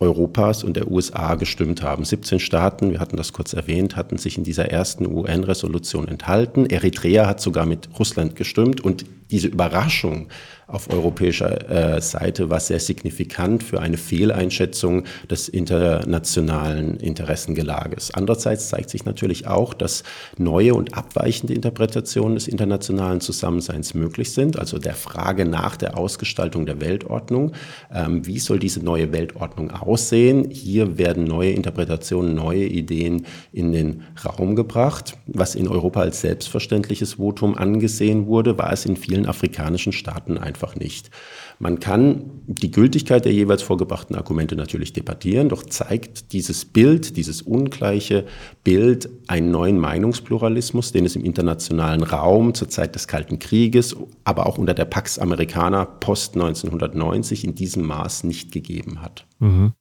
Europas 0.00 0.62
und 0.62 0.76
der 0.76 0.90
USA 0.90 1.34
gestimmt 1.34 1.82
haben. 1.82 2.04
17 2.04 2.38
Staaten, 2.38 2.92
wir 2.92 3.00
hatten 3.00 3.16
das 3.16 3.32
kurz 3.32 3.52
erwähnt, 3.52 3.96
hatten 3.96 4.16
sich 4.16 4.38
in 4.38 4.44
dieser 4.44 4.70
ersten 4.70 5.06
UN-Resolution 5.06 6.06
enthalten. 6.06 6.66
Eritrea 6.66 7.26
hat 7.26 7.40
sogar 7.40 7.66
mit 7.66 7.88
Russland 7.98 8.36
gestimmt 8.36 8.80
und 8.80 9.04
diese 9.30 9.48
Überraschung 9.48 10.28
auf 10.68 10.90
europäischer 10.90 11.96
äh, 11.96 12.00
Seite 12.02 12.50
war 12.50 12.60
sehr 12.60 12.78
signifikant 12.78 13.62
für 13.62 13.80
eine 13.80 13.96
Fehleinschätzung 13.96 15.04
des 15.30 15.48
internationalen 15.48 16.98
Interessengelages. 16.98 18.12
Andererseits 18.12 18.68
zeigt 18.68 18.90
sich 18.90 19.06
natürlich 19.06 19.46
auch, 19.46 19.72
dass 19.72 20.02
neue 20.36 20.74
und 20.74 20.92
abweichende 20.92 21.54
Interpretationen 21.54 22.34
des 22.34 22.48
internationalen 22.48 23.22
Zusammenseins 23.22 23.94
möglich 23.94 24.32
sind, 24.32 24.58
also 24.58 24.78
der 24.78 24.94
Frage 24.94 25.46
nach 25.46 25.76
der 25.76 25.96
Ausgestaltung 25.96 26.66
der 26.66 26.82
Weltordnung. 26.82 27.52
Ähm, 27.90 28.26
wie 28.26 28.38
soll 28.38 28.58
diese 28.58 28.84
neue 28.84 29.10
Weltordnung 29.10 29.70
aussehen? 29.70 30.50
Hier 30.50 30.98
werden 30.98 31.24
neue 31.24 31.52
Interpretationen, 31.52 32.34
neue 32.34 32.66
Ideen 32.66 33.24
in 33.52 33.72
den 33.72 34.02
Raum 34.22 34.54
gebracht. 34.54 35.16
Was 35.26 35.54
in 35.54 35.66
Europa 35.66 36.02
als 36.02 36.20
selbstverständliches 36.20 37.14
Votum 37.14 37.56
angesehen 37.56 38.26
wurde, 38.26 38.58
war 38.58 38.70
es 38.70 38.84
in 38.84 38.96
vielen 38.96 39.24
afrikanischen 39.24 39.92
Staaten 39.92 40.36
einfach 40.36 40.57
nicht. 40.76 41.10
Man 41.58 41.80
kann 41.80 42.30
die 42.46 42.70
Gültigkeit 42.70 43.24
der 43.24 43.32
jeweils 43.32 43.62
vorgebrachten 43.62 44.16
Argumente 44.16 44.56
natürlich 44.56 44.92
debattieren, 44.92 45.48
doch 45.48 45.62
zeigt 45.62 46.32
dieses 46.32 46.64
Bild, 46.64 47.16
dieses 47.16 47.42
ungleiche 47.42 48.26
Bild 48.64 49.08
einen 49.26 49.50
neuen 49.50 49.78
Meinungspluralismus, 49.78 50.92
den 50.92 51.04
es 51.04 51.16
im 51.16 51.24
internationalen 51.24 52.02
Raum 52.02 52.54
zur 52.54 52.68
Zeit 52.68 52.94
des 52.94 53.08
Kalten 53.08 53.38
Krieges, 53.38 53.96
aber 54.24 54.46
auch 54.46 54.58
unter 54.58 54.74
der 54.74 54.84
Pax 54.84 55.18
Americana 55.18 55.84
post 55.84 56.34
1990 56.34 57.44
in 57.44 57.54
diesem 57.54 57.86
Maß 57.86 58.24
nicht 58.24 58.52
gegeben 58.52 59.02
hat. 59.02 59.26
Mhm 59.38 59.72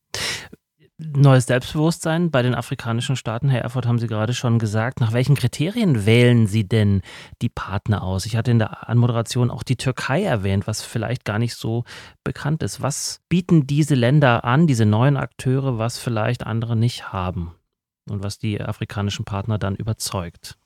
neues 1.00 1.46
Selbstbewusstsein 1.46 2.32
bei 2.32 2.42
den 2.42 2.56
afrikanischen 2.56 3.16
Staaten. 3.16 3.50
Herr 3.50 3.62
Erfurt, 3.62 3.86
haben 3.86 4.00
Sie 4.00 4.08
gerade 4.08 4.34
schon 4.34 4.58
gesagt. 4.58 5.00
Nach 5.00 5.14
welchen 5.14 5.36
Kriterien 5.36 6.06
wählen 6.06 6.48
Sie 6.48 6.68
denn 6.68 7.02
die 7.42 7.50
Partner 7.50 8.02
aus? 8.02 8.26
Ich 8.26 8.36
hatte 8.36 8.52
in 8.52 8.60
der 8.60 8.90
Anmoderation 8.90 9.52
auch 9.52 9.64
die 9.64 9.76
Türkei 9.76 10.24
erwähnt, 10.24 10.66
was 10.66 10.82
vielleicht 10.82 11.24
gar 11.24 11.38
nicht 11.38 11.56
so 11.56 11.84
bekannt 12.24 12.64
ist. 12.64 12.82
Was 12.82 13.22
bieten 13.30 13.68
diese 13.68 13.96
Länder 13.96 14.44
an, 14.44 14.66
diese 14.66 14.86
neuen 14.86 15.18
Akteure, 15.18 15.78
was 15.78 16.00
vielleicht 16.00 16.46
andere 16.46 16.76
nicht 16.76 17.14
haben 17.14 17.54
und 18.10 18.24
was 18.24 18.40
die 18.40 18.60
afrikanischen 18.60 19.26
Partner 19.26 19.60
dann 19.60 19.76
überzeugt? 19.76 20.58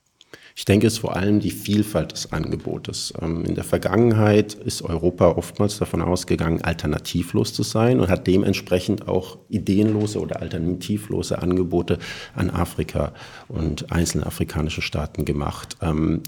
Ich 0.55 0.65
denke, 0.65 0.88
es 0.88 0.93
ist 0.93 1.00
vor 1.00 1.15
allem 1.15 1.39
die 1.39 1.51
Vielfalt 1.51 2.12
des 2.12 2.31
Angebotes. 2.31 3.13
Ähm, 3.22 3.46
in 3.46 3.55
der 3.55 3.63
Vergangenheit 3.63 4.53
ist 4.53 4.81
Europa 4.81 5.29
oftmals 5.29 5.77
davon 5.77 6.01
ausgegangen, 6.01 6.62
alternativlos 6.62 7.53
zu 7.53 7.63
sein 7.63 8.00
und 8.00 8.10
hat 8.10 8.27
dementsprechend 8.27 9.08
auch 9.08 9.38
ideenlose 9.50 10.20
oder 10.20 10.41
alternativlose 10.41 11.41
Angebote 11.41 12.00
an 12.36 12.50
Afrika 12.50 13.13
und 13.48 13.91
einzelne 13.91 14.25
afrikanische 14.25 14.81
Staaten 14.81 15.25
gemacht. 15.25 15.77
Ähm, 15.81 16.24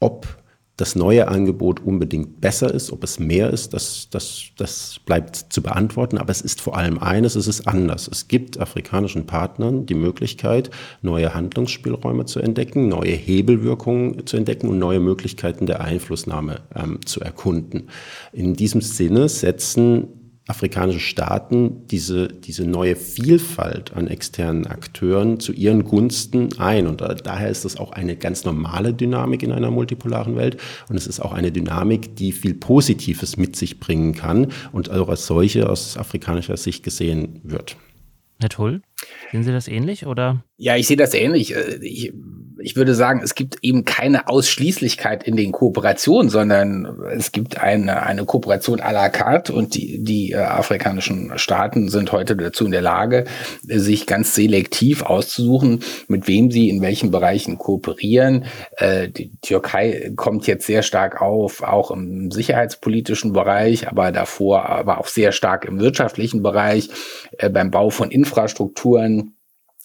ob 0.00 0.26
das 0.76 0.94
neue 0.94 1.28
Angebot 1.28 1.80
unbedingt 1.80 2.40
besser 2.42 2.72
ist, 2.72 2.92
ob 2.92 3.02
es 3.02 3.18
mehr 3.18 3.50
ist, 3.50 3.72
das, 3.72 4.08
das, 4.10 4.48
das 4.58 5.00
bleibt 5.06 5.46
zu 5.48 5.62
beantworten. 5.62 6.18
Aber 6.18 6.30
es 6.30 6.42
ist 6.42 6.60
vor 6.60 6.76
allem 6.76 6.98
eines, 6.98 7.34
es 7.34 7.46
ist 7.46 7.66
anders. 7.66 8.08
Es 8.08 8.28
gibt 8.28 8.60
afrikanischen 8.60 9.26
Partnern 9.26 9.86
die 9.86 9.94
Möglichkeit, 9.94 10.70
neue 11.00 11.32
Handlungsspielräume 11.32 12.26
zu 12.26 12.40
entdecken, 12.40 12.88
neue 12.88 13.12
Hebelwirkungen 13.12 14.26
zu 14.26 14.36
entdecken 14.36 14.68
und 14.68 14.78
neue 14.78 15.00
Möglichkeiten 15.00 15.64
der 15.64 15.80
Einflussnahme 15.80 16.60
ähm, 16.74 17.00
zu 17.06 17.20
erkunden. 17.20 17.88
In 18.32 18.52
diesem 18.52 18.82
Sinne 18.82 19.30
setzen 19.30 20.08
afrikanische 20.46 21.00
Staaten 21.00 21.86
diese, 21.88 22.28
diese 22.28 22.66
neue 22.66 22.94
Vielfalt 22.94 23.94
an 23.94 24.06
externen 24.06 24.66
Akteuren 24.66 25.40
zu 25.40 25.52
ihren 25.52 25.84
Gunsten 25.84 26.58
ein. 26.58 26.86
Und 26.86 27.00
daher 27.00 27.48
ist 27.48 27.64
das 27.64 27.76
auch 27.76 27.92
eine 27.92 28.16
ganz 28.16 28.44
normale 28.44 28.94
Dynamik 28.94 29.42
in 29.42 29.50
einer 29.50 29.72
multipolaren 29.72 30.36
Welt. 30.36 30.58
Und 30.88 30.96
es 30.96 31.06
ist 31.08 31.20
auch 31.20 31.32
eine 31.32 31.50
Dynamik, 31.50 32.14
die 32.14 32.30
viel 32.30 32.54
Positives 32.54 33.36
mit 33.36 33.56
sich 33.56 33.80
bringen 33.80 34.14
kann 34.14 34.52
und 34.70 34.90
auch 34.90 35.08
als 35.08 35.26
solche 35.26 35.68
aus 35.68 35.96
afrikanischer 35.96 36.56
Sicht 36.56 36.84
gesehen 36.84 37.40
wird. 37.42 37.76
Herr 38.38 38.50
Tull, 38.50 38.82
sehen 39.32 39.42
Sie 39.44 39.50
das 39.50 39.66
ähnlich 39.66 40.06
oder? 40.06 40.44
Ja, 40.58 40.76
ich 40.76 40.86
sehe 40.86 40.96
das 40.98 41.14
ähnlich. 41.14 41.56
Äh, 41.56 41.78
ich, 41.82 42.12
ich 42.66 42.74
würde 42.74 42.96
sagen, 42.96 43.20
es 43.22 43.36
gibt 43.36 43.58
eben 43.62 43.84
keine 43.84 44.26
Ausschließlichkeit 44.26 45.22
in 45.22 45.36
den 45.36 45.52
Kooperationen, 45.52 46.28
sondern 46.28 47.00
es 47.16 47.30
gibt 47.30 47.60
eine, 47.60 48.02
eine 48.02 48.24
Kooperation 48.24 48.80
à 48.80 48.92
la 48.92 49.08
carte 49.08 49.52
und 49.52 49.76
die, 49.76 50.02
die 50.02 50.32
äh, 50.32 50.38
afrikanischen 50.38 51.38
Staaten 51.38 51.88
sind 51.88 52.10
heute 52.10 52.34
dazu 52.34 52.64
in 52.64 52.72
der 52.72 52.82
Lage, 52.82 53.26
sich 53.62 54.08
ganz 54.08 54.34
selektiv 54.34 55.04
auszusuchen, 55.04 55.84
mit 56.08 56.26
wem 56.26 56.50
sie 56.50 56.68
in 56.68 56.82
welchen 56.82 57.12
Bereichen 57.12 57.56
kooperieren. 57.56 58.46
Äh, 58.78 59.10
die 59.10 59.30
Türkei 59.42 60.12
kommt 60.16 60.48
jetzt 60.48 60.66
sehr 60.66 60.82
stark 60.82 61.22
auf, 61.22 61.62
auch 61.62 61.92
im 61.92 62.32
sicherheitspolitischen 62.32 63.32
Bereich, 63.32 63.86
aber 63.86 64.10
davor 64.10 64.68
aber 64.68 64.98
auch 64.98 65.06
sehr 65.06 65.30
stark 65.30 65.66
im 65.66 65.78
wirtschaftlichen 65.78 66.42
Bereich, 66.42 66.88
äh, 67.38 67.48
beim 67.48 67.70
Bau 67.70 67.90
von 67.90 68.10
Infrastrukturen 68.10 69.35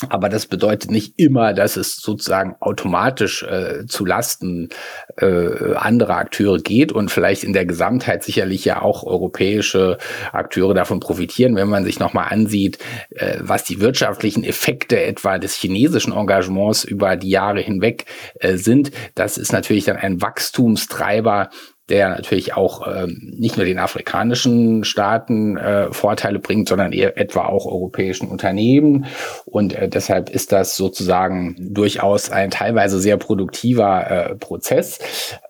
aber 0.10 0.29
das 0.29 0.46
bedeutet 0.46 0.91
nicht 0.91 1.13
immer, 1.17 1.53
dass 1.53 1.77
es 1.77 1.98
sozusagen 1.98 2.55
automatisch 2.60 3.43
äh, 3.43 3.86
zu 3.88 4.05
Lasten 4.05 4.70
äh, 5.17 5.75
anderer 5.75 6.17
Akteure 6.17 6.58
geht 6.58 6.91
und 6.91 7.12
vielleicht 7.12 7.43
in 7.43 7.53
der 7.53 7.65
Gesamtheit 7.65 8.24
sicherlich 8.24 8.65
ja 8.65 8.81
auch 8.81 9.03
europäische 9.03 9.98
Akteure 10.31 10.74
davon 10.74 11.00
profitieren, 11.00 11.55
wenn 11.55 11.70
man 11.70 11.84
sich 11.84 12.00
nochmal 12.00 12.27
ansieht, 12.29 12.79
äh, 13.12 13.38
was 13.39 13.63
die 13.63 13.79
wirtschaftlichen 13.79 14.43
Effekte 14.43 15.01
etwa 15.01 15.38
des 15.38 15.55
chinesischen 15.55 16.13
Engagements 16.13 16.84
über 16.84 17.15
die 17.15 17.29
Jahre 17.29 17.62
hinweg 17.62 18.05
äh, 18.36 18.58
sind. 18.58 18.91
Das 19.15 19.38
ist 19.38 19.51
natürlich 19.51 19.86
dann 19.86 19.98
ein 19.98 20.22
Wachstumstreiber, 20.22 21.50
der 21.92 22.10
natürlich 22.10 22.56
auch 22.56 22.88
ähm, 22.88 23.34
nicht 23.38 23.58
nur 23.58 23.66
den 23.66 23.78
afrikanischen 23.78 24.86
Staaten 24.86 25.58
äh, 25.58 25.92
Vorteile 25.92 26.40
bringt, 26.40 26.70
sondern 26.70 26.94
eher 26.94 27.18
etwa 27.18 27.46
auch 27.46 27.66
europäischen 27.66 28.30
Unternehmen. 28.30 29.06
Und 29.46 29.76
äh, 29.76 29.90
deshalb 29.90 30.30
ist 30.30 30.54
das 30.54 30.78
sozusagen 30.78 31.56
durchaus 31.60 32.32
ein 32.32 32.50
teilweise 32.50 32.98
sehr 33.00 33.18
produktiver 33.18 34.10
äh, 34.10 34.36
Prozess. 34.36 35.00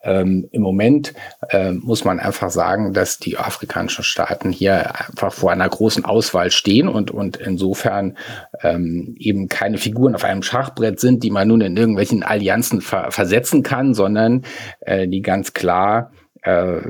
Ähm, 0.03 0.49
Im 0.51 0.63
Moment 0.63 1.13
äh, 1.49 1.73
muss 1.73 2.03
man 2.03 2.19
einfach 2.19 2.49
sagen, 2.49 2.91
dass 2.93 3.19
die 3.19 3.37
afrikanischen 3.37 4.03
Staaten 4.03 4.51
hier 4.51 4.95
einfach 4.95 5.31
vor 5.31 5.51
einer 5.51 5.69
großen 5.69 6.05
Auswahl 6.05 6.49
stehen 6.49 6.87
und, 6.87 7.11
und 7.11 7.37
insofern 7.37 8.17
ähm, 8.63 9.15
eben 9.19 9.47
keine 9.47 9.77
Figuren 9.77 10.15
auf 10.15 10.23
einem 10.23 10.41
Schachbrett 10.41 10.99
sind, 10.99 11.23
die 11.23 11.29
man 11.29 11.47
nun 11.47 11.61
in 11.61 11.77
irgendwelchen 11.77 12.23
Allianzen 12.23 12.81
ver 12.81 13.11
versetzen 13.11 13.61
kann, 13.61 13.93
sondern 13.93 14.43
äh, 14.79 15.07
die 15.07 15.21
ganz 15.21 15.53
klar 15.53 16.11
äh, 16.41 16.81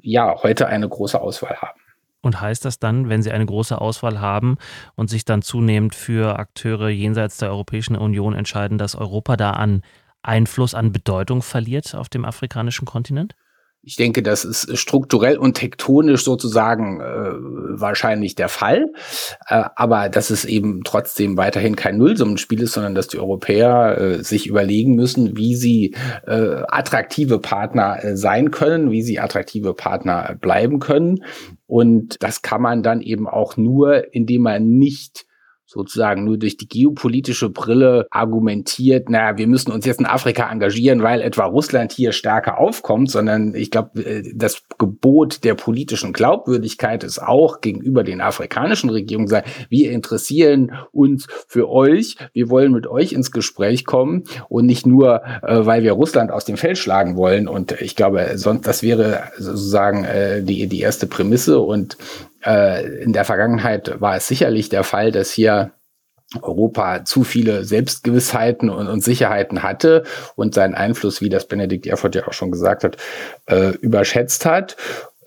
ja 0.00 0.34
heute 0.42 0.66
eine 0.66 0.88
große 0.88 1.20
Auswahl 1.20 1.56
haben. 1.56 1.80
Und 2.20 2.40
heißt 2.40 2.64
das 2.64 2.78
dann, 2.78 3.08
wenn 3.08 3.22
Sie 3.22 3.32
eine 3.32 3.46
große 3.46 3.80
Auswahl 3.80 4.20
haben 4.20 4.56
und 4.94 5.10
sich 5.10 5.24
dann 5.24 5.42
zunehmend 5.42 5.94
für 5.94 6.38
Akteure 6.38 6.88
jenseits 6.88 7.38
der 7.38 7.50
Europäischen 7.50 7.96
Union 7.96 8.34
entscheiden, 8.34 8.78
dass 8.78 8.94
Europa 8.94 9.36
da 9.36 9.50
an 9.50 9.82
Einfluss, 10.22 10.74
an 10.74 10.92
Bedeutung 10.92 11.42
verliert 11.42 11.96
auf 11.96 12.08
dem 12.08 12.24
afrikanischen 12.24 12.84
Kontinent? 12.84 13.34
Ich 13.84 13.96
denke, 13.96 14.22
das 14.22 14.44
ist 14.44 14.78
strukturell 14.78 15.36
und 15.36 15.54
tektonisch 15.54 16.22
sozusagen 16.22 17.00
äh, 17.00 17.80
wahrscheinlich 17.80 18.36
der 18.36 18.48
Fall. 18.48 18.92
Äh, 19.48 19.64
aber 19.74 20.08
dass 20.08 20.30
es 20.30 20.44
eben 20.44 20.82
trotzdem 20.84 21.36
weiterhin 21.36 21.74
kein 21.74 21.98
Nullsummenspiel 21.98 22.62
ist, 22.62 22.74
sondern 22.74 22.94
dass 22.94 23.08
die 23.08 23.18
Europäer 23.18 23.98
äh, 23.98 24.22
sich 24.22 24.46
überlegen 24.46 24.94
müssen, 24.94 25.36
wie 25.36 25.56
sie 25.56 25.96
äh, 26.28 26.62
attraktive 26.68 27.40
Partner 27.40 28.04
äh, 28.04 28.16
sein 28.16 28.52
können, 28.52 28.92
wie 28.92 29.02
sie 29.02 29.18
attraktive 29.18 29.74
Partner 29.74 30.36
bleiben 30.40 30.78
können. 30.78 31.24
Und 31.66 32.22
das 32.22 32.42
kann 32.42 32.62
man 32.62 32.84
dann 32.84 33.00
eben 33.00 33.26
auch 33.26 33.56
nur, 33.56 34.14
indem 34.14 34.42
man 34.42 34.68
nicht 34.68 35.26
sozusagen 35.72 36.24
nur 36.24 36.36
durch 36.36 36.56
die 36.56 36.68
geopolitische 36.68 37.48
Brille 37.48 38.06
argumentiert, 38.10 39.08
naja, 39.08 39.38
wir 39.38 39.46
müssen 39.46 39.72
uns 39.72 39.86
jetzt 39.86 40.00
in 40.00 40.06
Afrika 40.06 40.50
engagieren, 40.50 41.02
weil 41.02 41.22
etwa 41.22 41.44
Russland 41.46 41.92
hier 41.92 42.12
stärker 42.12 42.58
aufkommt, 42.58 43.10
sondern 43.10 43.54
ich 43.54 43.70
glaube, 43.70 44.04
äh, 44.04 44.22
das 44.34 44.62
Gebot 44.78 45.44
der 45.44 45.54
politischen 45.54 46.12
Glaubwürdigkeit 46.12 47.04
ist 47.04 47.22
auch 47.22 47.60
gegenüber 47.60 48.04
den 48.04 48.20
afrikanischen 48.20 48.90
Regierungen 48.90 49.28
sagen, 49.28 49.50
wir 49.70 49.90
interessieren 49.90 50.72
uns 50.92 51.26
für 51.48 51.70
euch, 51.70 52.16
wir 52.32 52.50
wollen 52.50 52.72
mit 52.72 52.86
euch 52.86 53.12
ins 53.12 53.30
Gespräch 53.30 53.84
kommen 53.84 54.24
und 54.48 54.66
nicht 54.66 54.86
nur, 54.86 55.22
äh, 55.42 55.64
weil 55.64 55.82
wir 55.82 55.92
Russland 55.92 56.30
aus 56.30 56.44
dem 56.44 56.56
Feld 56.56 56.78
schlagen 56.78 57.16
wollen. 57.16 57.48
Und 57.48 57.72
ich 57.80 57.96
glaube, 57.96 58.32
sonst, 58.34 58.66
das 58.66 58.82
wäre 58.82 59.24
sozusagen 59.38 60.04
äh, 60.04 60.42
die, 60.42 60.66
die 60.66 60.80
erste 60.80 61.06
Prämisse 61.06 61.60
und 61.60 61.96
äh, 62.44 63.02
in 63.02 63.12
der 63.12 63.24
Vergangenheit 63.24 64.00
war 64.00 64.16
es 64.16 64.26
sicherlich 64.26 64.68
der 64.68 64.84
Fall, 64.84 65.12
dass 65.12 65.30
hier 65.30 65.72
Europa 66.40 67.04
zu 67.04 67.24
viele 67.24 67.64
Selbstgewissheiten 67.64 68.70
und, 68.70 68.88
und, 68.88 69.02
Sicherheiten 69.02 69.62
hatte 69.62 70.04
und 70.34 70.54
seinen 70.54 70.74
Einfluss, 70.74 71.20
wie 71.20 71.28
das 71.28 71.46
Benedikt 71.46 71.86
Erfurt 71.86 72.14
ja 72.14 72.26
auch 72.26 72.32
schon 72.32 72.50
gesagt 72.50 72.84
hat, 72.84 72.96
äh, 73.46 73.70
überschätzt 73.76 74.46
hat. 74.46 74.76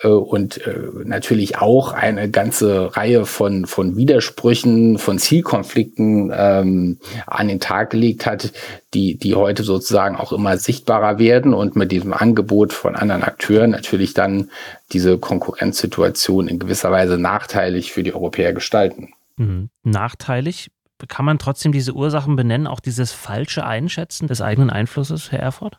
Äh, 0.02 0.08
und 0.08 0.66
äh, 0.66 0.76
natürlich 1.04 1.58
auch 1.58 1.94
eine 1.94 2.30
ganze 2.30 2.96
Reihe 2.96 3.26
von, 3.26 3.66
von 3.66 3.96
Widersprüchen, 3.96 4.98
von 4.98 5.20
Zielkonflikten 5.20 6.32
ähm, 6.36 7.00
an 7.28 7.48
den 7.48 7.60
Tag 7.60 7.92
gelegt 7.92 8.26
hat, 8.26 8.52
die, 8.94 9.18
die 9.18 9.36
heute 9.36 9.64
sozusagen 9.64 10.16
auch 10.16 10.34
immer 10.34 10.58
sichtbarer 10.58 11.20
werden 11.20 11.54
und 11.54 11.76
mit 11.76 11.92
diesem 11.92 12.14
Angebot 12.14 12.74
von 12.74 12.96
anderen 12.96 13.24
Akteuren 13.24 13.72
natürlich 13.72 14.14
dann 14.14 14.50
diese 14.92 15.18
Konkurrenzsituation 15.18 16.48
in 16.48 16.60
gewisser 16.60 16.92
Weise 16.92 17.18
nachteilig 17.18 17.92
für 17.92 18.04
die 18.04 18.14
Europäer 18.14 18.54
gestalten. 18.54 19.14
Mhm. 19.38 19.70
Nachteilig? 19.84 20.72
Kann 21.10 21.26
man 21.26 21.40
trotzdem 21.40 21.74
diese 21.74 21.94
Ursachen 21.94 22.38
benennen, 22.38 22.68
auch 22.68 22.80
dieses 22.80 23.12
falsche 23.12 23.66
Einschätzen 23.66 24.28
des 24.28 24.42
eigenen 24.42 24.70
Einflusses, 24.70 25.32
Herr 25.32 25.40
Erfurt? 25.40 25.78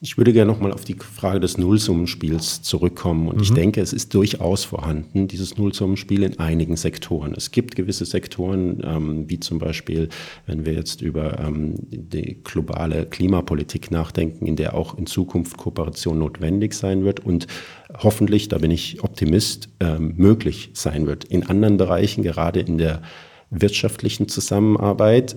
Ich 0.00 0.16
würde 0.16 0.32
gerne 0.32 0.52
nochmal 0.52 0.72
auf 0.72 0.84
die 0.84 0.94
Frage 0.94 1.40
des 1.40 1.58
Nullsummenspiels 1.58 2.62
zurückkommen. 2.62 3.26
Und 3.26 3.36
mhm. 3.36 3.42
ich 3.42 3.52
denke, 3.52 3.80
es 3.80 3.92
ist 3.92 4.14
durchaus 4.14 4.64
vorhanden, 4.64 5.26
dieses 5.26 5.58
Nullsummenspiel 5.58 6.22
in 6.22 6.38
einigen 6.38 6.76
Sektoren. 6.76 7.34
Es 7.36 7.50
gibt 7.50 7.74
gewisse 7.74 8.04
Sektoren, 8.04 8.80
ähm, 8.84 9.28
wie 9.28 9.40
zum 9.40 9.58
Beispiel, 9.58 10.08
wenn 10.46 10.64
wir 10.64 10.74
jetzt 10.74 11.02
über 11.02 11.40
ähm, 11.40 11.74
die 11.90 12.38
globale 12.44 13.06
Klimapolitik 13.06 13.90
nachdenken, 13.90 14.46
in 14.46 14.54
der 14.54 14.74
auch 14.74 14.96
in 14.96 15.06
Zukunft 15.06 15.56
Kooperation 15.56 16.20
notwendig 16.20 16.74
sein 16.74 17.04
wird 17.04 17.18
und 17.18 17.48
hoffentlich, 17.92 18.46
da 18.46 18.58
bin 18.58 18.70
ich 18.70 19.02
Optimist, 19.02 19.68
ähm, 19.80 20.14
möglich 20.16 20.70
sein 20.74 21.08
wird. 21.08 21.24
In 21.24 21.44
anderen 21.44 21.76
Bereichen, 21.76 22.22
gerade 22.22 22.60
in 22.60 22.78
der 22.78 23.02
wirtschaftlichen 23.50 24.28
Zusammenarbeit, 24.28 25.36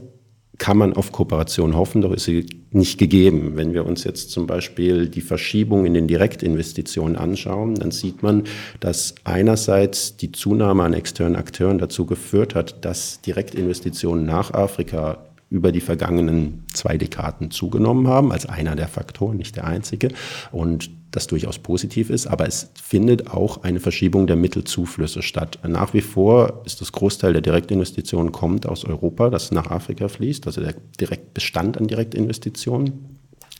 kann 0.61 0.77
man 0.77 0.93
auf 0.93 1.11
Kooperation 1.11 1.75
hoffen, 1.75 2.03
doch 2.03 2.13
ist 2.13 2.25
sie 2.25 2.45
nicht 2.69 2.99
gegeben. 2.99 3.53
Wenn 3.55 3.73
wir 3.73 3.83
uns 3.83 4.03
jetzt 4.03 4.29
zum 4.29 4.45
Beispiel 4.45 5.09
die 5.09 5.21
Verschiebung 5.21 5.87
in 5.87 5.95
den 5.95 6.07
Direktinvestitionen 6.07 7.15
anschauen, 7.15 7.73
dann 7.73 7.89
sieht 7.89 8.21
man, 8.21 8.43
dass 8.79 9.15
einerseits 9.23 10.17
die 10.17 10.31
Zunahme 10.31 10.83
an 10.83 10.93
externen 10.93 11.35
Akteuren 11.35 11.79
dazu 11.79 12.05
geführt 12.05 12.53
hat, 12.53 12.85
dass 12.85 13.21
Direktinvestitionen 13.21 14.23
nach 14.23 14.53
Afrika 14.53 15.25
über 15.49 15.71
die 15.71 15.81
vergangenen 15.81 16.63
zwei 16.71 16.95
Dekaden 16.95 17.49
zugenommen 17.49 18.07
haben, 18.07 18.31
als 18.31 18.45
einer 18.45 18.75
der 18.75 18.87
Faktoren, 18.87 19.37
nicht 19.37 19.55
der 19.55 19.65
einzige. 19.65 20.09
Und 20.51 20.91
das 21.11 21.27
durchaus 21.27 21.59
positiv 21.59 22.09
ist, 22.09 22.27
aber 22.27 22.47
es 22.47 22.71
findet 22.81 23.27
auch 23.27 23.63
eine 23.63 23.79
Verschiebung 23.79 24.27
der 24.27 24.37
Mittelzuflüsse 24.37 25.21
statt. 25.21 25.59
Nach 25.67 25.93
wie 25.93 26.01
vor 26.01 26.61
ist 26.65 26.79
das 26.81 26.91
Großteil 26.93 27.33
der 27.33 27.41
Direktinvestitionen 27.41 28.31
kommt 28.31 28.65
aus 28.65 28.85
Europa, 28.85 29.29
das 29.29 29.51
nach 29.51 29.69
Afrika 29.69 30.07
fließt, 30.07 30.47
also 30.47 30.61
der 30.61 30.75
Direktbestand 30.99 31.77
an 31.77 31.87
Direktinvestitionen. 31.87 33.10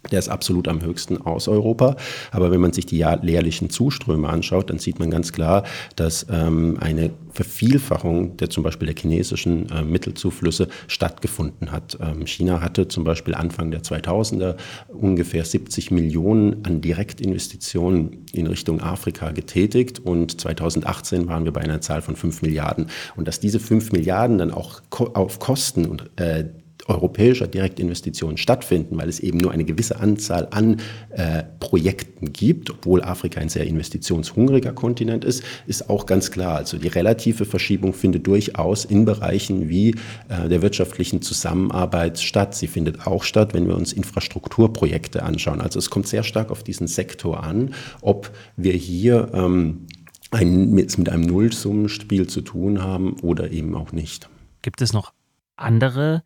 Der 0.10 0.18
ist 0.18 0.30
absolut 0.30 0.68
am 0.68 0.82
höchsten 0.82 1.22
aus 1.22 1.48
Europa. 1.48 1.96
Aber 2.32 2.50
wenn 2.50 2.60
man 2.60 2.74
sich 2.74 2.88
die 2.88 2.98
jährlichen 2.98 3.70
Zuströme 3.70 4.30
anschaut, 4.30 4.70
dann 4.70 4.80
sieht 4.80 5.00
man 5.00 5.12
ganz 5.12 5.32
klar, 5.32 5.64
dass 5.96 6.26
ähm, 6.32 6.78
eine 6.80 7.12
Vervielfachung 7.32 8.36
der 8.38 8.50
zum 8.50 8.64
Beispiel 8.64 8.88
der 8.88 8.96
chinesischen 9.00 9.70
äh, 9.70 9.84
Mittelzuflüsse 9.84 10.68
stattgefunden 10.88 11.72
hat. 11.72 11.98
Ähm, 12.02 12.26
China 12.26 12.62
hatte 12.62 12.88
zum 12.88 13.04
Beispiel 13.04 13.36
Anfang 13.36 13.70
der 13.72 13.84
2000er 13.84 14.56
ungefähr 14.88 15.46
70 15.46 15.92
Millionen 15.92 16.66
an 16.66 16.82
Direktinvestitionen 16.82 18.26
in 18.34 18.48
Richtung 18.48 18.82
Afrika 18.82 19.32
getätigt 19.32 20.00
und 20.00 20.42
2018 20.42 21.28
waren 21.28 21.46
wir 21.46 21.54
bei 21.54 21.62
einer 21.62 21.82
Zahl 21.82 22.02
von 22.02 22.16
5 22.16 22.42
Milliarden. 22.42 22.88
Und 23.16 23.28
dass 23.28 23.40
diese 23.40 23.60
5 23.60 23.92
Milliarden 23.92 24.40
dann 24.40 24.52
auch 24.52 24.82
ko 24.90 25.12
auf 25.14 25.40
Kosten 25.40 25.86
und 25.86 26.10
äh, 26.18 26.46
europäischer 26.88 27.48
Direktinvestitionen 27.48 28.38
stattfinden, 28.38 28.98
weil 28.98 29.10
es 29.10 29.20
eben 29.20 29.38
nur 29.38 29.52
eine 29.52 29.64
gewisse 29.64 30.00
Anzahl 30.00 30.48
an 30.52 30.78
äh, 31.12 31.44
Projekten 31.60 32.34
gibt, 32.34 32.70
obwohl 32.70 33.02
Afrika 33.02 33.40
ein 33.40 33.50
sehr 33.50 33.66
investitionshungriger 33.66 34.74
Kontinent 34.74 35.26
ist, 35.26 35.44
ist 35.68 35.90
auch 35.90 36.06
ganz 36.06 36.32
klar. 36.32 36.58
Also 36.58 36.78
die 36.78 36.88
relative 36.88 37.46
Verschiebung 37.46 37.94
findet 37.94 38.28
durchaus 38.28 38.86
in 38.86 39.06
Bereichen 39.06 39.70
wie 39.70 39.96
äh, 40.30 40.50
der 40.50 40.62
wirtschaftlichen 40.62 41.22
Zusammenarbeit 41.22 42.20
statt. 42.20 42.56
Sie 42.56 42.68
findet 42.68 43.08
auch 43.08 43.24
statt, 43.24 43.54
wenn 43.54 43.68
wir 43.68 43.76
uns 43.76 43.94
Infrastrukturprojekte 43.94 45.24
anschauen. 45.24 45.62
Also 45.62 45.80
es 45.80 45.90
kommt 45.90 46.08
sehr 46.08 46.24
stark 46.24 46.52
auf 46.52 46.64
diesen 46.64 46.88
Sektor 46.88 47.44
an, 47.44 47.74
ob 48.02 48.32
wir 48.56 48.74
hier 48.74 49.30
ähm, 49.34 49.88
ein, 50.32 50.72
mit, 50.72 50.98
mit 50.98 51.10
einem 51.10 51.24
Nullsummenspiel 51.24 52.28
zu 52.28 52.42
tun 52.42 52.82
haben 52.82 53.20
oder 53.22 53.52
eben 53.52 53.76
auch 53.76 53.92
nicht. 53.92 54.30
Gibt 54.62 54.82
es 54.82 54.94
noch 54.94 55.14
andere 55.58 56.24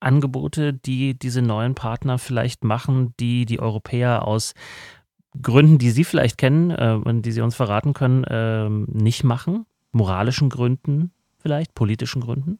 Angebote, 0.00 0.72
die 0.72 1.18
diese 1.18 1.42
neuen 1.42 1.74
Partner 1.74 2.18
vielleicht 2.18 2.64
machen, 2.64 3.14
die 3.18 3.46
die 3.46 3.60
Europäer 3.60 4.26
aus 4.26 4.54
Gründen, 5.42 5.78
die 5.78 5.90
Sie 5.90 6.04
vielleicht 6.04 6.38
kennen 6.38 6.70
äh, 6.70 6.98
und 7.02 7.22
die 7.22 7.32
Sie 7.32 7.40
uns 7.40 7.54
verraten 7.54 7.92
können, 7.92 8.24
äh, 8.24 8.68
nicht 8.68 9.24
machen? 9.24 9.66
Moralischen 9.92 10.48
Gründen 10.48 11.12
vielleicht, 11.38 11.74
politischen 11.74 12.20
Gründen? 12.20 12.58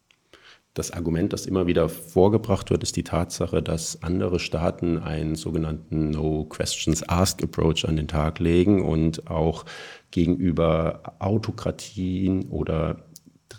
Das 0.76 0.90
Argument, 0.90 1.32
das 1.32 1.46
immer 1.46 1.66
wieder 1.66 1.88
vorgebracht 1.88 2.68
wird, 2.68 2.82
ist 2.82 2.96
die 2.96 3.02
Tatsache, 3.02 3.62
dass 3.62 4.02
andere 4.02 4.38
Staaten 4.38 4.98
einen 4.98 5.34
sogenannten 5.34 6.10
No 6.10 6.44
Questions 6.44 7.02
Asked 7.08 7.42
Approach 7.42 7.88
an 7.88 7.96
den 7.96 8.08
Tag 8.08 8.40
legen 8.40 8.84
und 8.84 9.26
auch 9.30 9.64
gegenüber 10.10 11.16
Autokratien 11.18 12.50
oder 12.50 13.06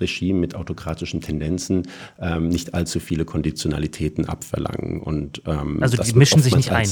Regime 0.01 0.39
mit 0.39 0.55
autokratischen 0.55 1.21
Tendenzen 1.21 1.83
ähm, 2.19 2.49
nicht 2.49 2.73
allzu 2.73 2.99
viele 2.99 3.25
Konditionalitäten 3.25 4.27
abverlangen. 4.27 5.01
Und, 5.01 5.41
ähm, 5.45 5.81
also 5.81 5.97
die 5.97 6.13
mischen 6.13 6.41
sich 6.41 6.55
nicht 6.55 6.71
ein. 6.71 6.89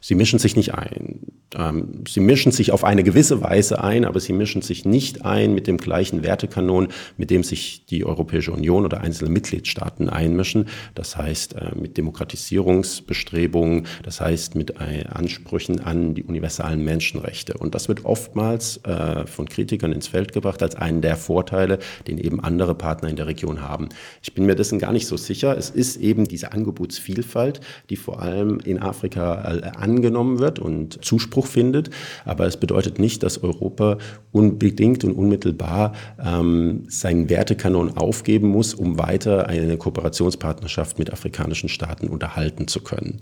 Sie 0.00 0.14
mischen 0.14 0.38
sich 0.38 0.56
nicht 0.56 0.74
ein. 0.74 1.20
Ähm, 1.56 2.04
sie 2.08 2.20
mischen 2.20 2.52
sich 2.52 2.72
auf 2.72 2.84
eine 2.84 3.02
gewisse 3.02 3.42
Weise 3.42 3.82
ein, 3.82 4.04
aber 4.04 4.20
sie 4.20 4.32
mischen 4.32 4.62
sich 4.62 4.84
nicht 4.84 5.24
ein 5.24 5.54
mit 5.54 5.66
dem 5.66 5.76
gleichen 5.76 6.22
Wertekanon, 6.22 6.88
mit 7.16 7.30
dem 7.30 7.42
sich 7.42 7.86
die 7.86 8.04
Europäische 8.04 8.52
Union 8.52 8.84
oder 8.84 9.00
einzelne 9.00 9.30
Mitgliedstaaten 9.30 10.08
einmischen. 10.08 10.68
Das 10.94 11.16
heißt, 11.16 11.54
äh, 11.54 11.72
mit 11.78 11.96
Demokratisierungsbestrebungen, 11.96 13.86
das 14.02 14.20
heißt, 14.20 14.54
mit 14.54 14.70
äh, 14.80 15.04
Ansprüchen 15.08 15.80
an 15.80 16.14
die 16.14 16.24
universalen 16.24 16.84
Menschenrechte. 16.84 17.54
Und 17.54 17.74
das 17.74 17.88
wird 17.88 18.04
oftmals 18.04 18.78
äh, 18.84 19.26
von 19.26 19.48
Kritikern 19.48 19.92
ins 19.92 20.08
Feld 20.08 20.32
gebracht 20.32 20.62
als 20.62 20.74
einen 20.74 21.02
der 21.02 21.16
Vorteile, 21.16 21.78
den 22.06 22.18
eben 22.18 22.40
andere 22.40 22.74
Partner 22.74 23.08
in 23.08 23.16
der 23.16 23.26
Region 23.26 23.60
haben. 23.60 23.88
Ich 24.22 24.34
bin 24.34 24.46
mir 24.46 24.54
dessen 24.54 24.78
gar 24.78 24.92
nicht 24.92 25.06
so 25.06 25.16
sicher. 25.16 25.56
Es 25.56 25.70
ist 25.70 25.96
eben 25.96 26.26
diese 26.26 26.52
Angebotsvielfalt, 26.52 27.60
die 27.90 27.96
vor 27.96 28.20
allem 28.20 28.58
in 28.60 28.80
Afrika 28.80 29.34
an 29.34 29.71
angenommen 29.76 30.38
wird 30.38 30.58
und 30.58 31.04
Zuspruch 31.04 31.46
findet. 31.46 31.90
Aber 32.24 32.46
es 32.46 32.56
bedeutet 32.56 32.98
nicht, 32.98 33.22
dass 33.22 33.42
Europa 33.42 33.98
unbedingt 34.32 35.04
und 35.04 35.12
unmittelbar 35.12 35.92
ähm, 36.22 36.84
seinen 36.88 37.28
Wertekanon 37.28 37.96
aufgeben 37.96 38.48
muss, 38.48 38.74
um 38.74 38.98
weiter 38.98 39.48
eine 39.48 39.76
Kooperationspartnerschaft 39.76 40.98
mit 40.98 41.12
afrikanischen 41.12 41.68
Staaten 41.68 42.08
unterhalten 42.08 42.66
zu 42.68 42.80
können. 42.80 43.20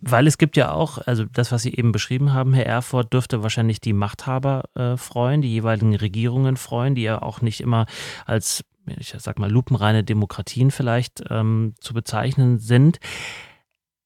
Weil 0.00 0.26
es 0.26 0.36
gibt 0.36 0.56
ja 0.56 0.72
auch, 0.72 0.98
also 0.98 1.24
das, 1.32 1.52
was 1.52 1.62
Sie 1.62 1.74
eben 1.74 1.92
beschrieben 1.92 2.32
haben, 2.32 2.52
Herr 2.54 2.66
Erfurt, 2.66 3.12
dürfte 3.12 3.42
wahrscheinlich 3.44 3.80
die 3.80 3.92
Machthaber 3.92 4.64
äh, 4.74 4.96
freuen, 4.96 5.42
die 5.42 5.52
jeweiligen 5.52 5.94
Regierungen 5.94 6.56
freuen, 6.56 6.96
die 6.96 7.02
ja 7.02 7.22
auch 7.22 7.40
nicht 7.40 7.60
immer 7.60 7.86
als, 8.26 8.64
ich 8.86 9.14
sag 9.18 9.38
mal, 9.38 9.50
lupenreine 9.50 10.02
Demokratien 10.02 10.72
vielleicht 10.72 11.22
ähm, 11.30 11.74
zu 11.80 11.94
bezeichnen 11.94 12.58
sind. 12.58 12.98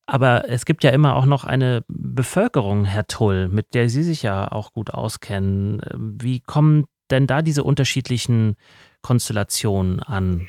Aber 0.06 0.48
es 0.48 0.64
gibt 0.64 0.84
ja 0.84 0.90
immer 0.90 1.16
auch 1.16 1.26
noch 1.26 1.44
eine 1.44 1.84
Bevölkerung, 1.88 2.84
Herr 2.84 3.06
Tull, 3.06 3.48
mit 3.48 3.74
der 3.74 3.88
Sie 3.88 4.04
sich 4.04 4.22
ja 4.22 4.50
auch 4.50 4.72
gut 4.72 4.90
auskennen. 4.90 5.80
Wie 5.94 6.40
kommen 6.40 6.86
denn 7.10 7.26
da 7.26 7.42
diese 7.42 7.64
unterschiedlichen 7.64 8.56
Konstellationen 9.02 10.00
an? 10.00 10.48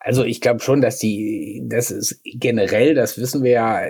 Also 0.00 0.24
ich 0.24 0.40
glaube 0.40 0.60
schon, 0.60 0.80
dass 0.80 0.98
die, 0.98 1.62
das 1.64 1.92
ist 1.92 2.20
generell, 2.24 2.94
das 2.94 3.18
wissen 3.18 3.44
wir 3.44 3.52
ja, 3.52 3.80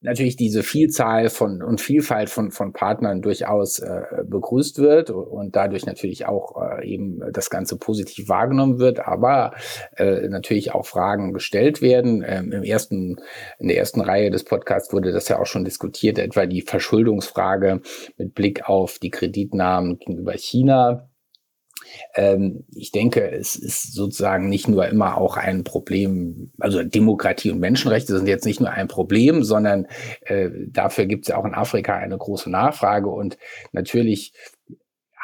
natürlich 0.00 0.36
diese 0.36 0.62
Vielzahl 0.62 1.28
von 1.30 1.62
und 1.62 1.80
Vielfalt 1.80 2.30
von, 2.30 2.50
von 2.50 2.72
Partnern 2.72 3.22
durchaus 3.22 3.78
äh, 3.78 4.02
begrüßt 4.24 4.78
wird 4.78 5.10
und 5.10 5.56
dadurch 5.56 5.86
natürlich 5.86 6.26
auch 6.26 6.56
äh, 6.60 6.86
eben 6.86 7.20
das 7.32 7.50
Ganze 7.50 7.78
positiv 7.78 8.28
wahrgenommen 8.28 8.78
wird, 8.78 9.00
aber 9.00 9.54
äh, 9.96 10.28
natürlich 10.28 10.72
auch 10.72 10.86
Fragen 10.86 11.32
gestellt 11.32 11.82
werden. 11.82 12.24
Ähm, 12.26 12.52
Im 12.52 12.62
ersten, 12.62 13.16
in 13.58 13.68
der 13.68 13.78
ersten 13.78 14.00
Reihe 14.00 14.30
des 14.30 14.44
Podcasts 14.44 14.92
wurde 14.92 15.12
das 15.12 15.28
ja 15.28 15.40
auch 15.40 15.46
schon 15.46 15.64
diskutiert, 15.64 16.18
etwa 16.18 16.46
die 16.46 16.62
Verschuldungsfrage 16.62 17.80
mit 18.16 18.34
Blick 18.34 18.68
auf 18.68 18.98
die 18.98 19.10
Kreditnahmen 19.10 19.98
gegenüber 19.98 20.32
China 20.32 21.08
ähm, 22.14 22.64
ich 22.74 22.92
denke, 22.92 23.30
es 23.30 23.56
ist 23.56 23.94
sozusagen 23.94 24.48
nicht 24.48 24.68
nur 24.68 24.86
immer 24.86 25.18
auch 25.18 25.36
ein 25.36 25.64
Problem, 25.64 26.52
also 26.58 26.82
Demokratie 26.82 27.50
und 27.50 27.60
Menschenrechte 27.60 28.16
sind 28.16 28.28
jetzt 28.28 28.44
nicht 28.44 28.60
nur 28.60 28.70
ein 28.70 28.88
Problem, 28.88 29.42
sondern 29.42 29.86
äh, 30.22 30.50
dafür 30.68 31.06
gibt 31.06 31.24
es 31.24 31.28
ja 31.28 31.36
auch 31.36 31.44
in 31.44 31.54
Afrika 31.54 31.96
eine 31.96 32.18
große 32.18 32.50
Nachfrage. 32.50 33.08
Und 33.08 33.38
natürlich 33.72 34.32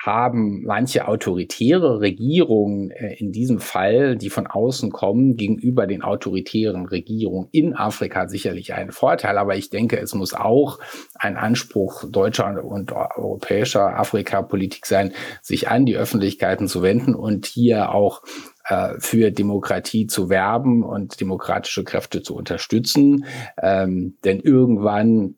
haben 0.02 0.64
manche 0.64 1.06
autoritäre 1.06 2.00
Regierungen 2.00 2.90
äh, 2.90 3.14
in 3.14 3.30
diesem 3.30 3.60
Fall, 3.60 4.16
die 4.16 4.30
von 4.30 4.48
außen 4.48 4.90
kommen, 4.90 5.36
gegenüber 5.36 5.86
den 5.86 6.02
autoritären 6.02 6.86
Regierungen 6.86 7.48
in 7.52 7.74
Afrika 7.76 8.26
sicherlich 8.26 8.74
einen 8.74 8.90
Vorteil. 8.90 9.38
Aber 9.38 9.56
ich 9.56 9.70
denke, 9.70 10.00
es 10.00 10.12
muss 10.14 10.34
auch 10.34 10.80
ein 11.14 11.36
Anspruch 11.36 12.04
deutscher 12.10 12.64
und 12.64 12.90
europäischer 12.90 13.96
Afrikapolitik 13.96 14.86
sein, 14.86 15.12
sich 15.40 15.68
an 15.68 15.86
die 15.86 15.96
Öffentlichkeiten 15.96 16.66
zu 16.66 16.82
wenden 16.82 17.14
und 17.14 17.46
hier 17.46 17.94
auch 17.94 18.22
äh, 18.64 18.94
für 18.98 19.30
Demokratie 19.30 20.08
zu 20.08 20.28
werben 20.28 20.82
und 20.82 21.20
demokratische 21.20 21.84
Kräfte 21.84 22.22
zu 22.22 22.34
unterstützen. 22.34 23.24
Ähm, 23.62 24.18
denn 24.24 24.40
irgendwann 24.40 25.36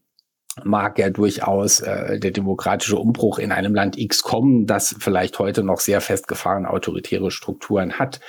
mag 0.62 0.98
ja 0.98 1.10
durchaus 1.10 1.80
äh, 1.80 2.20
der 2.20 2.30
demokratische 2.30 2.96
Umbruch 2.96 3.38
in 3.38 3.50
einem 3.50 3.74
Land 3.74 3.98
X 3.98 4.22
kommen, 4.22 4.66
das 4.66 4.94
vielleicht 4.98 5.38
heute 5.38 5.64
noch 5.64 5.80
sehr 5.80 6.00
festgefahrene 6.00 6.70
autoritäre 6.70 7.30
Strukturen 7.30 7.98
hat. 7.98 8.20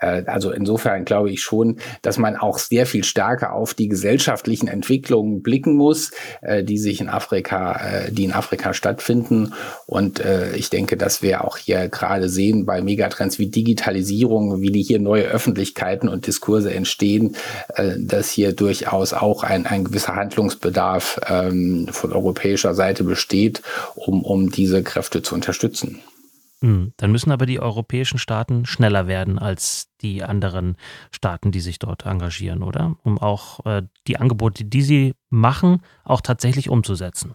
Äh, 0.00 0.24
also 0.26 0.52
insofern 0.52 1.04
glaube 1.04 1.30
ich 1.30 1.42
schon, 1.42 1.78
dass 2.02 2.18
man 2.18 2.36
auch 2.36 2.58
sehr 2.58 2.86
viel 2.86 3.02
stärker 3.02 3.52
auf 3.52 3.74
die 3.74 3.88
gesellschaftlichen 3.88 4.68
Entwicklungen 4.68 5.42
blicken 5.42 5.74
muss, 5.74 6.12
äh, 6.40 6.62
die 6.62 6.78
sich 6.78 7.00
in 7.00 7.08
Afrika, 7.08 7.72
äh, 7.74 8.12
die 8.12 8.24
in 8.24 8.32
Afrika 8.32 8.74
stattfinden. 8.74 9.54
Und 9.86 10.20
äh, 10.20 10.54
ich 10.54 10.70
denke, 10.70 10.96
dass 10.96 11.22
wir 11.22 11.44
auch 11.44 11.56
hier 11.56 11.88
gerade 11.88 12.28
sehen 12.28 12.64
bei 12.64 12.80
Megatrends 12.80 13.38
wie 13.40 13.48
Digitalisierung, 13.48 14.60
wie 14.60 14.70
die 14.70 14.82
hier 14.82 15.00
neue 15.00 15.24
Öffentlichkeiten 15.24 16.08
und 16.08 16.28
Diskurse 16.28 16.72
entstehen, 16.72 17.34
äh, 17.74 17.94
dass 17.98 18.30
hier 18.30 18.52
durchaus 18.52 19.12
auch 19.12 19.42
ein, 19.42 19.66
ein 19.66 19.84
gewisser 19.84 20.14
Handlungsbedarf 20.14 21.20
ähm, 21.28 21.71
von 21.90 22.12
europäischer 22.12 22.74
Seite 22.74 23.04
besteht, 23.04 23.62
um, 23.94 24.22
um 24.22 24.50
diese 24.50 24.82
Kräfte 24.82 25.22
zu 25.22 25.34
unterstützen. 25.34 26.00
Hm, 26.62 26.92
dann 26.96 27.10
müssen 27.10 27.32
aber 27.32 27.44
die 27.44 27.58
europäischen 27.58 28.18
Staaten 28.18 28.66
schneller 28.66 29.08
werden 29.08 29.38
als 29.40 29.88
die 30.00 30.22
anderen 30.22 30.76
Staaten, 31.10 31.50
die 31.50 31.60
sich 31.60 31.80
dort 31.80 32.06
engagieren, 32.06 32.62
oder? 32.62 32.96
Um 33.02 33.18
auch 33.18 33.66
äh, 33.66 33.82
die 34.06 34.16
Angebote, 34.16 34.64
die 34.64 34.82
sie 34.82 35.14
machen, 35.28 35.82
auch 36.04 36.20
tatsächlich 36.20 36.70
umzusetzen. 36.70 37.34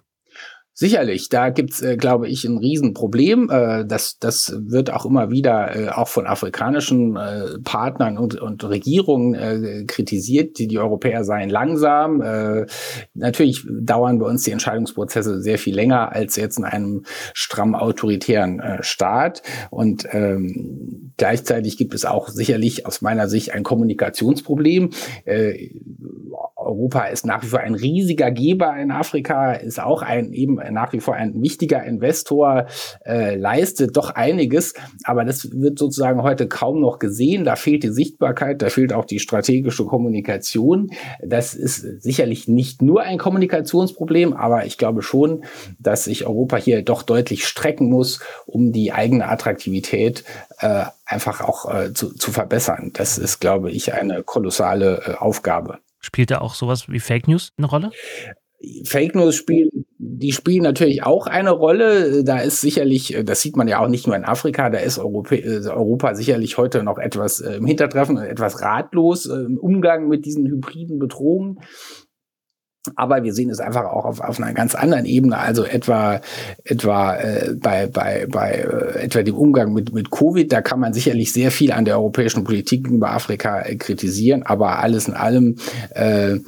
Sicherlich, 0.80 1.30
da 1.30 1.50
gibt's, 1.50 1.82
äh, 1.82 1.98
glaube 1.98 2.28
ich, 2.28 2.46
ein 2.46 2.60
Riesenproblem. 2.60 3.50
Äh, 3.50 3.86
das, 3.88 4.20
das 4.20 4.54
wird 4.60 4.94
auch 4.94 5.08
immer 5.08 5.32
wieder 5.32 5.76
äh, 5.76 5.90
auch 5.90 6.08
von 6.08 6.28
afrikanischen 6.28 7.16
äh, 7.16 7.58
Partnern 7.64 8.20
und, 8.20 8.40
und 8.40 8.64
Regierungen 8.64 9.34
äh, 9.34 9.86
kritisiert, 9.88 10.60
die 10.60 10.68
die 10.68 10.78
Europäer 10.78 11.24
seien 11.24 11.50
langsam. 11.50 12.22
Äh, 12.22 12.68
natürlich 13.16 13.66
dauern 13.68 14.20
bei 14.20 14.28
uns 14.28 14.44
die 14.44 14.52
Entscheidungsprozesse 14.52 15.42
sehr 15.42 15.58
viel 15.58 15.74
länger 15.74 16.12
als 16.12 16.36
jetzt 16.36 16.60
in 16.60 16.64
einem 16.64 17.06
stramm 17.34 17.74
autoritären 17.74 18.60
äh, 18.60 18.84
Staat. 18.84 19.42
Und 19.72 20.08
ähm, 20.12 21.14
gleichzeitig 21.18 21.78
gibt 21.78 21.96
es 21.96 22.06
auch 22.06 22.30
sicherlich 22.30 22.86
aus 22.86 23.02
meiner 23.02 23.30
Sicht 23.30 23.52
ein 23.52 23.64
Kommunikationsproblem. 23.64 24.92
Äh, 25.26 25.72
Europa 26.56 27.06
ist 27.06 27.26
nach 27.26 27.44
wie 27.44 27.48
vor 27.48 27.62
ein 27.62 27.76
riesiger 27.76 28.30
Geber 28.30 28.76
in 28.78 28.92
Afrika, 28.92 29.54
ist 29.54 29.80
auch 29.80 30.02
ein 30.02 30.34
eben 30.34 30.60
nach 30.72 30.94
wie 30.94 31.00
vor 31.00 31.16
ein 31.16 31.42
wichtiger 31.42 31.84
Investor, 31.84 32.68
äh, 33.06 33.36
leistet 33.36 33.96
doch 33.98 34.12
einiges, 34.12 34.74
aber 35.04 35.26
das 35.26 35.50
wird 35.52 35.80
sozusagen 35.80 36.24
heute 36.24 36.48
kaum 36.48 36.80
noch 36.80 37.00
gesehen. 37.00 37.46
Da 37.46 37.56
fehlt 37.56 37.84
die 37.84 37.90
Sichtbarkeit, 37.90 38.62
da 38.62 38.70
fehlt 38.70 38.94
auch 38.94 39.06
die 39.06 39.20
strategische 39.20 39.86
Kommunikation. 39.86 40.92
Das 41.24 41.54
ist 41.54 42.02
sicherlich 42.02 42.48
nicht 42.48 42.82
nur 42.82 43.02
ein 43.02 43.18
Kommunikationsproblem, 43.18 44.34
aber 44.34 44.66
ich 44.66 44.78
glaube 44.78 45.02
schon, 45.02 45.44
dass 45.80 46.06
sich 46.06 46.26
Europa 46.26 46.58
hier 46.58 46.84
doch 46.84 47.04
deutlich 47.04 47.46
strecken 47.48 47.90
muss, 47.90 48.20
um 48.46 48.72
die 48.72 48.92
eigene 48.92 49.28
Attraktivität 49.28 50.24
äh, 50.60 50.86
einfach 51.06 51.42
auch 51.42 51.74
äh, 51.74 51.94
zu, 51.94 52.14
zu 52.14 52.32
verbessern. 52.32 52.92
Das 52.94 53.18
ist, 53.18 53.40
glaube 53.40 53.72
ich, 53.72 53.94
eine 53.94 54.24
kolossale 54.24 55.02
äh, 55.06 55.14
Aufgabe. 55.16 55.80
Spielt 56.00 56.32
da 56.32 56.40
auch 56.40 56.54
sowas 56.54 56.90
wie 56.90 57.00
Fake 57.00 57.28
News 57.28 57.52
eine 57.58 57.68
Rolle? 57.68 57.92
Fake 58.86 59.14
News 59.14 59.36
spielen, 59.36 59.86
die 60.00 60.32
spielen 60.32 60.64
natürlich 60.64 61.04
auch 61.04 61.28
eine 61.28 61.52
Rolle. 61.52 62.24
Da 62.24 62.40
ist 62.40 62.62
sicherlich, 62.62 63.16
das 63.24 63.42
sieht 63.42 63.56
man 63.56 63.68
ja 63.68 63.80
auch 63.80 63.88
nicht 63.88 64.08
nur 64.08 64.16
in 64.16 64.26
Afrika, 64.26 64.70
da 64.70 64.80
ist 64.80 64.98
Europa, 64.98 65.36
Europa 65.36 66.16
sicherlich 66.16 66.58
heute 66.58 66.84
noch 66.84 66.98
etwas 66.98 67.40
äh, 67.40 67.58
im 67.58 67.66
Hintertreffen, 67.68 68.18
etwas 68.18 68.62
ratlos 68.62 69.28
äh, 69.28 69.36
im 69.36 69.58
Umgang 69.58 70.08
mit 70.08 70.26
diesen 70.26 70.48
hybriden 70.48 70.98
Bedrohungen. 70.98 71.60
Aber 72.96 73.24
wir 73.24 73.34
sehen 73.34 73.50
es 73.50 73.60
einfach 73.60 73.86
auch 73.86 74.06
auf, 74.06 74.22
auf 74.22 74.40
einer 74.40 74.54
ganz 74.54 74.76
anderen 74.76 75.06
Ebene, 75.06 75.38
also 75.38 75.64
etwa 75.64 76.22
etwa 76.64 77.16
äh, 77.16 77.54
bei 77.56 77.88
bei 77.88 78.28
bei 78.30 78.52
äh, 78.52 79.04
etwa 79.06 79.24
dem 79.24 79.36
Umgang 79.36 79.74
mit 79.74 79.94
mit 79.94 80.12
Covid. 80.12 80.52
Da 80.52 80.62
kann 80.62 80.80
man 80.80 80.94
sicherlich 80.94 81.34
sehr 81.34 81.52
viel 81.52 81.72
an 81.72 81.86
der 81.86 81.98
europäischen 81.98 82.44
Politik 82.44 82.84
gegenüber 82.84 83.12
Afrika 83.12 83.62
äh, 83.62 83.76
kritisieren, 83.76 84.44
aber 84.44 84.80
alles 84.80 85.08
in 85.08 85.14
allem 85.14 85.58
äh, 85.96 86.34
äh 86.34 86.40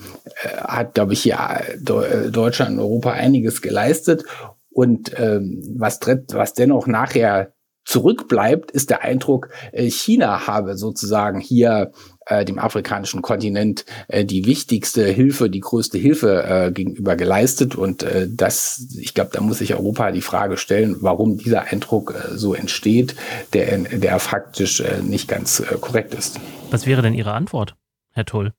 hat, 0.63 0.93
glaube 0.93 1.13
ich, 1.13 1.23
hier 1.23 1.37
äh, 1.37 2.29
Deutschland 2.29 2.73
und 2.73 2.79
Europa 2.79 3.11
einiges 3.11 3.61
geleistet. 3.61 4.23
Und 4.71 5.11
ähm, 5.19 5.61
was, 5.77 5.99
was 6.31 6.53
dennoch 6.53 6.87
nachher 6.87 7.51
zurückbleibt, 7.89 8.69
ist 8.69 8.91
der 8.91 9.01
Eindruck, 9.01 9.49
China 9.73 10.45
habe 10.45 10.77
sozusagen 10.77 11.39
hier 11.39 11.91
äh, 12.29 12.45
dem 12.45 12.59
afrikanischen 12.59 13.21
Kontinent 13.21 13.85
äh, 14.07 14.23
die 14.23 14.45
wichtigste 14.45 15.05
Hilfe, 15.05 15.49
die 15.49 15.59
größte 15.59 15.97
Hilfe 15.97 16.43
äh, 16.43 16.71
gegenüber 16.71 17.15
geleistet. 17.15 17.75
Und 17.75 18.03
äh, 18.03 18.27
das, 18.29 18.87
ich 18.99 19.13
glaube, 19.13 19.31
da 19.33 19.41
muss 19.41 19.57
sich 19.57 19.73
Europa 19.73 20.11
die 20.11 20.21
Frage 20.21 20.57
stellen, 20.57 20.97
warum 21.01 21.37
dieser 21.37 21.63
Eindruck 21.63 22.13
äh, 22.13 22.37
so 22.37 22.53
entsteht, 22.53 23.15
der, 23.53 23.79
der 23.79 24.19
faktisch 24.19 24.79
äh, 24.79 25.01
nicht 25.01 25.27
ganz 25.27 25.59
äh, 25.59 25.77
korrekt 25.81 26.13
ist. 26.13 26.39
Was 26.69 26.85
wäre 26.85 27.01
denn 27.01 27.15
Ihre 27.15 27.33
Antwort, 27.33 27.75
Herr 28.11 28.25
Tull? 28.25 28.53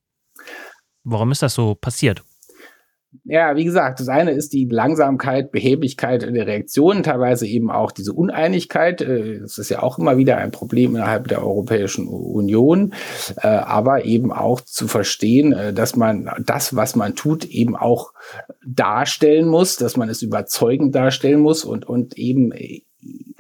Warum 1.04 1.30
ist 1.30 1.42
das 1.42 1.54
so 1.54 1.74
passiert? 1.74 2.22
Ja, 3.25 3.57
wie 3.57 3.64
gesagt, 3.64 3.99
das 3.99 4.09
eine 4.09 4.31
ist 4.31 4.53
die 4.53 4.66
Langsamkeit, 4.66 5.51
Beheblichkeit 5.51 6.23
der 6.23 6.46
Reaktionen, 6.46 7.03
teilweise 7.03 7.46
eben 7.46 7.70
auch 7.70 7.90
diese 7.90 8.12
Uneinigkeit. 8.12 9.01
Äh, 9.01 9.40
das 9.40 9.59
ist 9.59 9.68
ja 9.68 9.83
auch 9.83 9.99
immer 9.99 10.16
wieder 10.16 10.37
ein 10.37 10.53
Problem 10.53 10.94
innerhalb 10.94 11.27
der 11.27 11.42
Europäischen 11.42 12.07
Union, 12.07 12.94
äh, 13.37 13.49
aber 13.49 14.05
eben 14.05 14.33
auch 14.33 14.61
zu 14.61 14.87
verstehen, 14.87 15.53
äh, 15.53 15.73
dass 15.73 15.96
man 15.96 16.31
das, 16.44 16.77
was 16.77 16.94
man 16.94 17.16
tut, 17.16 17.44
eben 17.46 17.75
auch 17.75 18.12
darstellen 18.64 19.49
muss, 19.49 19.77
dass 19.77 19.96
man 19.96 20.09
es 20.09 20.23
überzeugend 20.23 20.94
darstellen 20.94 21.40
muss 21.40 21.64
und, 21.64 21.88
und 21.88 22.16
eben 22.16 22.53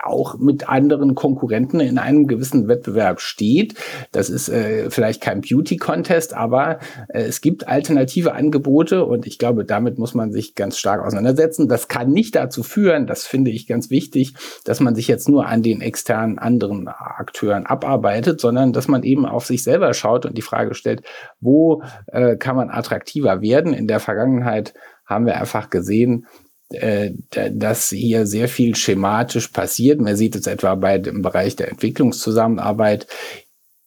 auch 0.02 0.38
mit 0.38 0.68
anderen 0.68 1.14
Konkurrenten 1.14 1.80
in 1.80 1.98
einem 1.98 2.26
gewissen 2.26 2.68
Wettbewerb 2.68 3.20
steht. 3.20 3.74
Das 4.12 4.30
ist 4.30 4.48
äh, 4.48 4.90
vielleicht 4.90 5.20
kein 5.20 5.42
Beauty-Contest, 5.42 6.34
aber 6.34 6.78
äh, 7.08 7.22
es 7.22 7.40
gibt 7.40 7.68
alternative 7.68 8.32
Angebote 8.32 9.04
und 9.04 9.26
ich 9.26 9.38
glaube, 9.38 9.64
damit 9.64 9.98
muss 9.98 10.14
man 10.14 10.32
sich 10.32 10.54
ganz 10.54 10.78
stark 10.78 11.04
auseinandersetzen. 11.04 11.68
Das 11.68 11.88
kann 11.88 12.10
nicht 12.10 12.34
dazu 12.34 12.62
führen, 12.62 13.06
das 13.06 13.26
finde 13.26 13.50
ich 13.50 13.66
ganz 13.66 13.90
wichtig, 13.90 14.34
dass 14.64 14.80
man 14.80 14.94
sich 14.94 15.08
jetzt 15.08 15.28
nur 15.28 15.46
an 15.46 15.62
den 15.62 15.80
externen 15.80 16.38
anderen 16.38 16.88
Akteuren 16.88 17.66
abarbeitet, 17.66 18.40
sondern 18.40 18.72
dass 18.72 18.88
man 18.88 19.02
eben 19.02 19.26
auf 19.26 19.46
sich 19.46 19.62
selber 19.62 19.92
schaut 19.94 20.24
und 20.26 20.36
die 20.36 20.42
Frage 20.42 20.74
stellt, 20.74 21.02
wo 21.40 21.82
äh, 22.06 22.36
kann 22.36 22.56
man 22.56 22.70
attraktiver 22.70 23.42
werden? 23.42 23.74
In 23.74 23.86
der 23.86 24.00
Vergangenheit 24.00 24.74
haben 25.04 25.26
wir 25.26 25.38
einfach 25.38 25.70
gesehen, 25.70 26.26
äh, 26.72 27.10
dass 27.30 27.88
hier 27.88 28.26
sehr 28.26 28.48
viel 28.48 28.76
schematisch 28.76 29.48
passiert. 29.48 30.00
Man 30.00 30.16
sieht 30.16 30.36
es 30.36 30.46
etwa 30.46 30.74
bei 30.76 30.98
dem 30.98 31.20
Bereich 31.22 31.56
der 31.56 31.68
Entwicklungszusammenarbeit, 31.68 33.08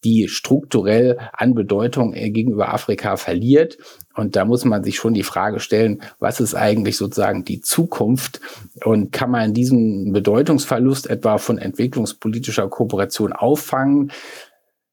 die 0.03 0.27
strukturell 0.27 1.17
an 1.31 1.53
Bedeutung 1.53 2.13
äh, 2.13 2.29
gegenüber 2.29 2.73
Afrika 2.73 3.15
verliert. 3.15 3.77
Und 4.15 4.35
da 4.35 4.45
muss 4.45 4.65
man 4.65 4.83
sich 4.83 4.97
schon 4.97 5.13
die 5.13 5.23
Frage 5.23 5.59
stellen, 5.59 6.01
was 6.19 6.39
ist 6.39 6.55
eigentlich 6.55 6.97
sozusagen 6.97 7.45
die 7.45 7.61
Zukunft 7.61 8.41
und 8.83 9.11
kann 9.11 9.31
man 9.31 9.53
diesen 9.53 10.11
Bedeutungsverlust 10.11 11.09
etwa 11.09 11.37
von 11.37 11.57
entwicklungspolitischer 11.57 12.67
Kooperation 12.67 13.33
auffangen? 13.33 14.11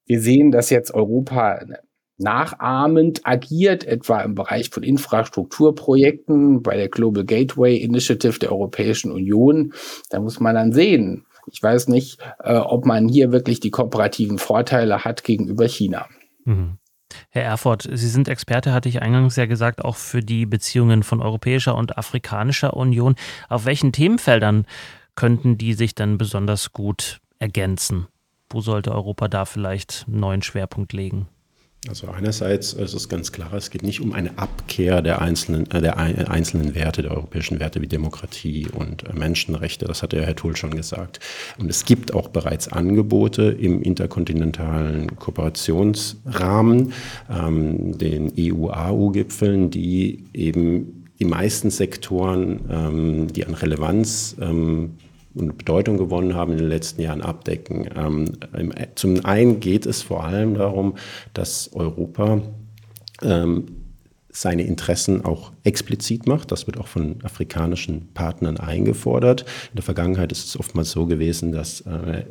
Wir 0.06 0.20
sehen, 0.20 0.50
dass 0.52 0.70
jetzt 0.70 0.94
Europa 0.94 1.60
nachahmend 2.20 3.20
agiert, 3.24 3.84
etwa 3.84 4.20
im 4.20 4.34
Bereich 4.34 4.70
von 4.70 4.82
Infrastrukturprojekten 4.82 6.62
bei 6.62 6.76
der 6.76 6.88
Global 6.88 7.24
Gateway 7.24 7.76
Initiative 7.76 8.38
der 8.38 8.52
Europäischen 8.52 9.10
Union. 9.10 9.72
Da 10.10 10.20
muss 10.20 10.40
man 10.40 10.54
dann 10.54 10.72
sehen. 10.72 11.26
Ich 11.50 11.62
weiß 11.62 11.88
nicht, 11.88 12.18
äh, 12.42 12.54
ob 12.54 12.86
man 12.86 13.08
hier 13.08 13.32
wirklich 13.32 13.60
die 13.60 13.70
kooperativen 13.70 14.38
Vorteile 14.38 15.04
hat 15.04 15.24
gegenüber 15.24 15.66
China. 15.66 16.06
Mhm. 16.44 16.76
Herr 17.30 17.42
Erfurt, 17.42 17.88
Sie 17.92 18.08
sind 18.08 18.28
Experte, 18.28 18.72
hatte 18.72 18.88
ich 18.88 19.02
eingangs 19.02 19.36
ja 19.36 19.46
gesagt, 19.46 19.84
auch 19.84 19.96
für 19.96 20.20
die 20.20 20.46
Beziehungen 20.46 21.02
von 21.02 21.20
Europäischer 21.20 21.74
und 21.74 21.98
Afrikanischer 21.98 22.76
Union. 22.76 23.16
Auf 23.48 23.64
welchen 23.64 23.92
Themenfeldern 23.92 24.64
könnten 25.16 25.58
die 25.58 25.74
sich 25.74 25.94
dann 25.94 26.18
besonders 26.18 26.72
gut 26.72 27.20
ergänzen? 27.38 28.06
Wo 28.48 28.60
sollte 28.60 28.92
Europa 28.92 29.28
da 29.28 29.44
vielleicht 29.44 30.04
einen 30.06 30.20
neuen 30.20 30.42
Schwerpunkt 30.42 30.92
legen? 30.92 31.28
Also 31.88 32.08
einerseits 32.08 32.74
ist 32.74 32.92
es 32.92 33.08
ganz 33.08 33.32
klar, 33.32 33.54
es 33.54 33.70
geht 33.70 33.82
nicht 33.82 34.02
um 34.02 34.12
eine 34.12 34.38
Abkehr 34.38 35.00
der 35.00 35.22
einzelnen, 35.22 35.70
äh, 35.70 35.80
der 35.80 35.96
einzelnen 35.96 36.74
Werte, 36.74 37.00
der 37.00 37.12
europäischen 37.12 37.58
Werte 37.58 37.80
wie 37.80 37.86
Demokratie 37.86 38.66
und 38.70 39.08
äh, 39.08 39.14
Menschenrechte. 39.14 39.86
Das 39.86 40.02
hat 40.02 40.12
ja 40.12 40.20
Herr 40.20 40.36
Tull 40.36 40.56
schon 40.56 40.76
gesagt. 40.76 41.20
Und 41.58 41.70
es 41.70 41.86
gibt 41.86 42.12
auch 42.12 42.28
bereits 42.28 42.68
Angebote 42.68 43.44
im 43.44 43.80
interkontinentalen 43.80 45.16
Kooperationsrahmen, 45.16 46.92
ähm, 47.30 47.96
den 47.96 48.30
EU-AU-Gipfeln, 48.38 49.70
die 49.70 50.24
eben 50.34 51.06
die 51.18 51.24
meisten 51.24 51.70
Sektoren, 51.70 52.60
ähm, 52.70 53.32
die 53.32 53.46
an 53.46 53.54
Relevanz 53.54 54.36
ähm, 54.38 54.96
und 55.34 55.58
Bedeutung 55.58 55.96
gewonnen 55.96 56.34
haben 56.34 56.52
in 56.52 56.58
den 56.58 56.68
letzten 56.68 57.02
Jahren 57.02 57.22
abdecken. 57.22 57.88
Ähm, 57.94 58.32
zum 58.94 59.24
einen 59.24 59.60
geht 59.60 59.86
es 59.86 60.02
vor 60.02 60.24
allem 60.24 60.54
darum, 60.54 60.96
dass 61.34 61.72
Europa 61.72 62.42
ähm, 63.22 63.66
seine 64.32 64.62
Interessen 64.62 65.24
auch 65.24 65.52
explizit 65.64 66.26
macht. 66.26 66.52
Das 66.52 66.66
wird 66.66 66.78
auch 66.78 66.86
von 66.86 67.16
afrikanischen 67.24 68.12
Partnern 68.14 68.58
eingefordert. 68.58 69.42
In 69.70 69.76
der 69.76 69.82
Vergangenheit 69.82 70.32
ist 70.32 70.46
es 70.46 70.58
oftmals 70.58 70.92
so 70.92 71.06
gewesen, 71.06 71.52
dass 71.52 71.80
äh, 71.82 72.24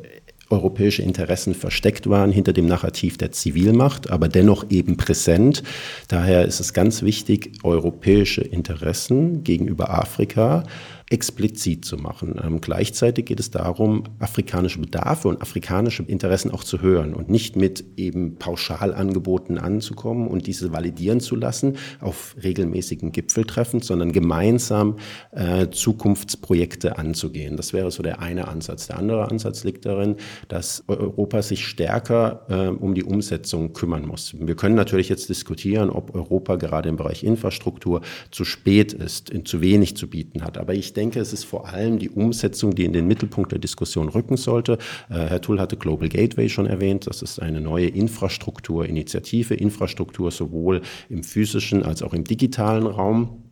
europäische 0.50 1.02
Interessen 1.02 1.54
versteckt 1.54 2.08
waren 2.08 2.32
hinter 2.32 2.52
dem 2.52 2.66
Narrativ 2.66 3.16
der 3.16 3.30
Zivilmacht, 3.30 4.10
aber 4.10 4.28
dennoch 4.28 4.66
eben 4.70 4.96
präsent. 4.96 5.62
Daher 6.08 6.44
ist 6.44 6.58
es 6.58 6.72
ganz 6.72 7.02
wichtig, 7.02 7.52
europäische 7.62 8.40
Interessen 8.40 9.44
gegenüber 9.44 9.90
Afrika 9.90 10.64
explizit 11.10 11.84
zu 11.84 11.96
machen. 11.96 12.40
Ähm, 12.42 12.60
gleichzeitig 12.60 13.26
geht 13.26 13.40
es 13.40 13.50
darum, 13.50 14.04
afrikanische 14.20 14.78
Bedarfe 14.78 15.26
und 15.26 15.42
afrikanische 15.42 16.04
Interessen 16.04 16.52
auch 16.52 16.62
zu 16.62 16.80
hören 16.80 17.14
und 17.14 17.28
nicht 17.28 17.56
mit 17.56 17.84
eben 17.96 18.36
Pauschalangeboten 18.36 19.58
anzukommen 19.58 20.28
und 20.28 20.46
diese 20.46 20.72
validieren 20.72 21.18
zu 21.18 21.34
lassen 21.34 21.76
auf 22.00 22.36
regelmäßigen 22.40 23.10
Gipfeltreffen, 23.10 23.80
sondern 23.80 24.12
gemeinsam 24.12 24.98
äh, 25.32 25.68
Zukunftsprojekte 25.70 26.96
anzugehen. 26.96 27.56
Das 27.56 27.72
wäre 27.72 27.90
so 27.90 28.04
der 28.04 28.20
eine 28.20 28.46
Ansatz. 28.46 28.86
Der 28.86 28.96
andere 28.96 29.28
Ansatz 29.28 29.64
liegt 29.64 29.86
darin, 29.86 30.14
dass 30.46 30.84
Europa 30.86 31.42
sich 31.42 31.66
stärker 31.66 32.46
äh, 32.48 32.68
um 32.68 32.94
die 32.94 33.02
Umsetzung 33.02 33.72
kümmern 33.72 34.06
muss. 34.06 34.36
Wir 34.38 34.54
können 34.54 34.76
natürlich 34.76 35.08
jetzt 35.08 35.28
diskutieren, 35.28 35.90
ob 35.90 36.14
Europa 36.14 36.54
gerade 36.54 36.88
im 36.88 36.94
Bereich 36.94 37.24
Infrastruktur 37.24 38.00
zu 38.30 38.44
spät 38.44 38.92
ist, 38.92 39.32
zu 39.44 39.60
wenig 39.60 39.96
zu 39.96 40.08
bieten 40.08 40.44
hat. 40.44 40.56
Aber 40.56 40.72
ich 40.74 40.92
denke, 40.92 40.99
denke, 41.00 41.18
es 41.18 41.32
ist 41.32 41.44
vor 41.44 41.66
allem 41.68 41.98
die 41.98 42.10
Umsetzung, 42.10 42.74
die 42.74 42.84
in 42.84 42.92
den 42.92 43.06
Mittelpunkt 43.06 43.52
der 43.52 43.58
Diskussion 43.58 44.10
rücken 44.10 44.36
sollte. 44.36 44.74
Äh, 45.08 45.14
Herr 45.14 45.40
Tull 45.40 45.58
hatte 45.58 45.76
Global 45.76 46.08
Gateway 46.08 46.48
schon 46.48 46.66
erwähnt. 46.66 47.06
Das 47.06 47.22
ist 47.22 47.40
eine 47.40 47.60
neue 47.60 47.86
Infrastrukturinitiative, 47.86 49.54
Infrastruktur 49.54 50.30
sowohl 50.30 50.82
im 51.08 51.24
physischen 51.24 51.82
als 51.82 52.02
auch 52.02 52.12
im 52.12 52.24
digitalen 52.24 52.86
Raum. 52.86 53.49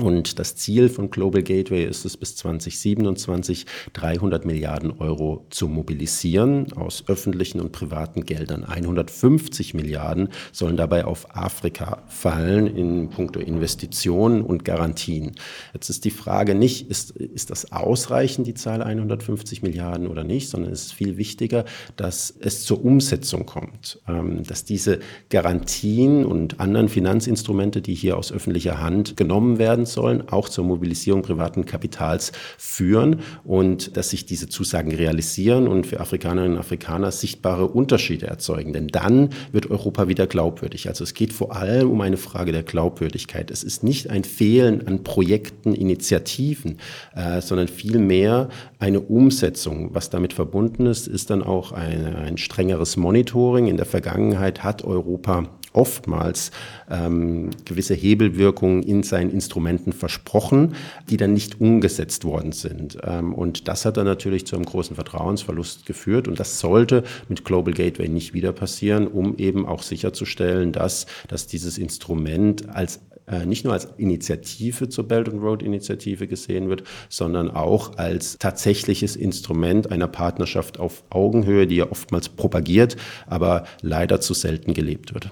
Und 0.00 0.38
das 0.38 0.56
Ziel 0.56 0.88
von 0.88 1.10
Global 1.10 1.42
Gateway 1.42 1.84
ist 1.84 2.04
es, 2.04 2.16
bis 2.16 2.36
2027 2.36 3.66
300 3.92 4.44
Milliarden 4.44 4.92
Euro 4.98 5.46
zu 5.50 5.68
mobilisieren 5.68 6.72
aus 6.72 7.04
öffentlichen 7.06 7.60
und 7.60 7.72
privaten 7.72 8.24
Geldern. 8.24 8.64
150 8.64 9.74
Milliarden 9.74 10.28
sollen 10.52 10.76
dabei 10.76 11.04
auf 11.04 11.36
Afrika 11.36 12.02
fallen 12.08 12.66
in 12.66 13.10
puncto 13.10 13.40
Investitionen 13.40 14.42
und 14.42 14.64
Garantien. 14.64 15.32
Jetzt 15.74 15.90
ist 15.90 16.04
die 16.04 16.10
Frage 16.10 16.54
nicht, 16.54 16.88
ist, 16.88 17.10
ist 17.10 17.50
das 17.50 17.72
ausreichend, 17.72 18.46
die 18.46 18.54
Zahl 18.54 18.82
150 18.82 19.62
Milliarden 19.62 20.06
oder 20.06 20.24
nicht, 20.24 20.48
sondern 20.48 20.72
es 20.72 20.86
ist 20.86 20.92
viel 20.94 21.16
wichtiger, 21.16 21.64
dass 21.96 22.34
es 22.40 22.64
zur 22.64 22.84
Umsetzung 22.84 23.44
kommt, 23.44 24.00
ähm, 24.08 24.44
dass 24.44 24.64
diese 24.64 25.00
Garantien 25.28 26.24
und 26.24 26.60
anderen 26.60 26.88
Finanzinstrumente, 26.88 27.82
die 27.82 27.94
hier 27.94 28.16
aus 28.16 28.32
öffentlicher 28.32 28.80
Hand 28.80 29.16
genommen 29.16 29.58
werden, 29.58 29.86
sollen, 29.92 30.28
auch 30.28 30.48
zur 30.48 30.64
Mobilisierung 30.64 31.22
privaten 31.22 31.66
Kapitals 31.66 32.32
führen 32.58 33.20
und 33.44 33.96
dass 33.96 34.10
sich 34.10 34.26
diese 34.26 34.48
Zusagen 34.48 34.94
realisieren 34.94 35.68
und 35.68 35.86
für 35.86 36.00
Afrikanerinnen 36.00 36.54
und 36.54 36.60
Afrikaner 36.60 37.10
sichtbare 37.10 37.66
Unterschiede 37.66 38.26
erzeugen. 38.26 38.72
Denn 38.72 38.88
dann 38.88 39.30
wird 39.52 39.70
Europa 39.70 40.08
wieder 40.08 40.26
glaubwürdig. 40.26 40.88
Also 40.88 41.04
es 41.04 41.14
geht 41.14 41.32
vor 41.32 41.56
allem 41.56 41.90
um 41.90 42.00
eine 42.00 42.16
Frage 42.16 42.52
der 42.52 42.62
Glaubwürdigkeit. 42.62 43.50
Es 43.50 43.62
ist 43.62 43.84
nicht 43.84 44.10
ein 44.10 44.24
Fehlen 44.24 44.86
an 44.86 45.04
Projekten, 45.04 45.74
Initiativen, 45.74 46.78
äh, 47.14 47.40
sondern 47.40 47.68
vielmehr 47.68 48.48
eine 48.78 49.00
Umsetzung. 49.00 49.94
Was 49.94 50.10
damit 50.10 50.32
verbunden 50.32 50.86
ist, 50.86 51.06
ist 51.06 51.30
dann 51.30 51.42
auch 51.42 51.72
eine, 51.72 52.16
ein 52.18 52.38
strengeres 52.38 52.96
Monitoring. 52.96 53.66
In 53.66 53.76
der 53.76 53.86
Vergangenheit 53.86 54.62
hat 54.62 54.84
Europa 54.84 55.48
oftmals 55.72 56.50
ähm, 56.90 57.50
gewisse 57.64 57.94
Hebelwirkungen 57.94 58.82
in 58.82 59.02
seinen 59.02 59.30
Instrumenten 59.30 59.92
versprochen, 59.92 60.74
die 61.08 61.16
dann 61.16 61.32
nicht 61.32 61.60
umgesetzt 61.60 62.24
worden 62.24 62.52
sind. 62.52 62.98
Ähm, 63.04 63.34
und 63.34 63.68
das 63.68 63.84
hat 63.84 63.96
dann 63.96 64.06
natürlich 64.06 64.46
zu 64.46 64.56
einem 64.56 64.64
großen 64.64 64.94
Vertrauensverlust 64.96 65.86
geführt. 65.86 66.28
Und 66.28 66.40
das 66.40 66.60
sollte 66.60 67.04
mit 67.28 67.44
Global 67.44 67.72
Gateway 67.74 68.08
nicht 68.08 68.34
wieder 68.34 68.52
passieren, 68.52 69.06
um 69.06 69.36
eben 69.38 69.66
auch 69.66 69.82
sicherzustellen, 69.82 70.72
dass, 70.72 71.06
dass 71.28 71.46
dieses 71.46 71.78
Instrument 71.78 72.68
als 72.68 73.00
äh, 73.30 73.46
nicht 73.46 73.64
nur 73.64 73.72
als 73.72 73.88
Initiative 73.96 74.88
zur 74.88 75.06
Belt 75.06 75.28
and 75.28 75.42
Road 75.42 75.62
Initiative 75.62 76.26
gesehen 76.26 76.68
wird, 76.68 76.82
sondern 77.08 77.50
auch 77.50 77.96
als 77.96 78.36
tatsächliches 78.38 79.16
Instrument 79.16 79.90
einer 79.90 80.08
Partnerschaft 80.08 80.80
auf 80.80 81.04
Augenhöhe, 81.10 81.66
die 81.66 81.76
ja 81.76 81.90
oftmals 81.90 82.28
propagiert, 82.28 82.96
aber 83.26 83.64
leider 83.82 84.20
zu 84.20 84.34
selten 84.34 84.74
gelebt 84.74 85.14
wird. 85.14 85.30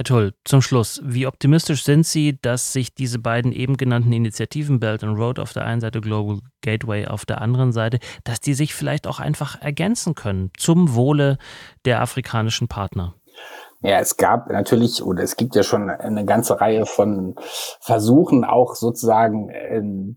Herr 0.00 0.04
Tull, 0.04 0.32
zum 0.46 0.62
Schluss, 0.62 1.02
wie 1.04 1.26
optimistisch 1.26 1.84
sind 1.84 2.06
Sie, 2.06 2.40
dass 2.40 2.72
sich 2.72 2.94
diese 2.94 3.18
beiden 3.18 3.52
eben 3.52 3.76
genannten 3.76 4.14
Initiativen 4.14 4.80
Belt 4.80 5.04
and 5.04 5.18
Road 5.18 5.38
auf 5.38 5.52
der 5.52 5.66
einen 5.66 5.82
Seite, 5.82 6.00
Global 6.00 6.38
Gateway 6.62 7.06
auf 7.06 7.26
der 7.26 7.42
anderen 7.42 7.72
Seite, 7.72 7.98
dass 8.24 8.40
die 8.40 8.54
sich 8.54 8.74
vielleicht 8.74 9.06
auch 9.06 9.20
einfach 9.20 9.60
ergänzen 9.60 10.14
können 10.14 10.52
zum 10.56 10.94
Wohle 10.94 11.36
der 11.84 12.00
afrikanischen 12.00 12.66
Partner? 12.66 13.14
Ja, 13.82 13.98
es 14.00 14.16
gab 14.16 14.48
natürlich 14.48 15.02
oder 15.02 15.22
es 15.22 15.36
gibt 15.36 15.54
ja 15.54 15.62
schon 15.62 15.90
eine 15.90 16.24
ganze 16.24 16.62
Reihe 16.62 16.86
von 16.86 17.34
Versuchen, 17.80 18.46
auch 18.46 18.76
sozusagen 18.76 20.16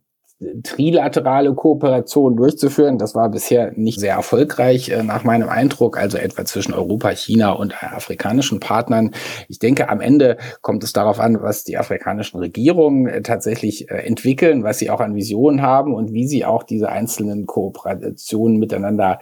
trilaterale 0.63 1.53
Kooperation 1.53 2.35
durchzuführen. 2.35 2.97
Das 2.97 3.15
war 3.15 3.29
bisher 3.29 3.71
nicht 3.75 3.99
sehr 3.99 4.15
erfolgreich 4.15 4.89
äh, 4.89 5.03
nach 5.03 5.23
meinem 5.23 5.49
Eindruck, 5.49 5.97
also 5.97 6.17
etwa 6.17 6.45
zwischen 6.45 6.73
Europa, 6.73 7.09
China 7.11 7.51
und 7.51 7.81
afrikanischen 7.83 8.59
Partnern. 8.59 9.11
Ich 9.49 9.59
denke, 9.59 9.89
am 9.89 10.01
Ende 10.01 10.37
kommt 10.61 10.83
es 10.83 10.93
darauf 10.93 11.19
an, 11.19 11.41
was 11.41 11.63
die 11.63 11.77
afrikanischen 11.77 12.39
Regierungen 12.39 13.07
äh, 13.07 13.21
tatsächlich 13.21 13.89
äh, 13.89 13.95
entwickeln, 14.05 14.63
was 14.63 14.79
sie 14.79 14.89
auch 14.89 15.01
an 15.01 15.15
Visionen 15.15 15.61
haben 15.61 15.93
und 15.93 16.13
wie 16.13 16.27
sie 16.27 16.45
auch 16.45 16.63
diese 16.63 16.89
einzelnen 16.89 17.45
Kooperationen 17.45 18.57
miteinander 18.57 19.19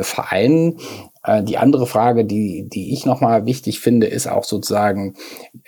vereinen. 0.00 0.78
Äh, 1.22 1.42
die 1.42 1.58
andere 1.58 1.86
Frage, 1.86 2.24
die, 2.24 2.68
die 2.68 2.92
ich 2.92 3.06
nochmal 3.06 3.46
wichtig 3.46 3.80
finde, 3.80 4.06
ist 4.06 4.26
auch 4.26 4.44
sozusagen 4.44 5.14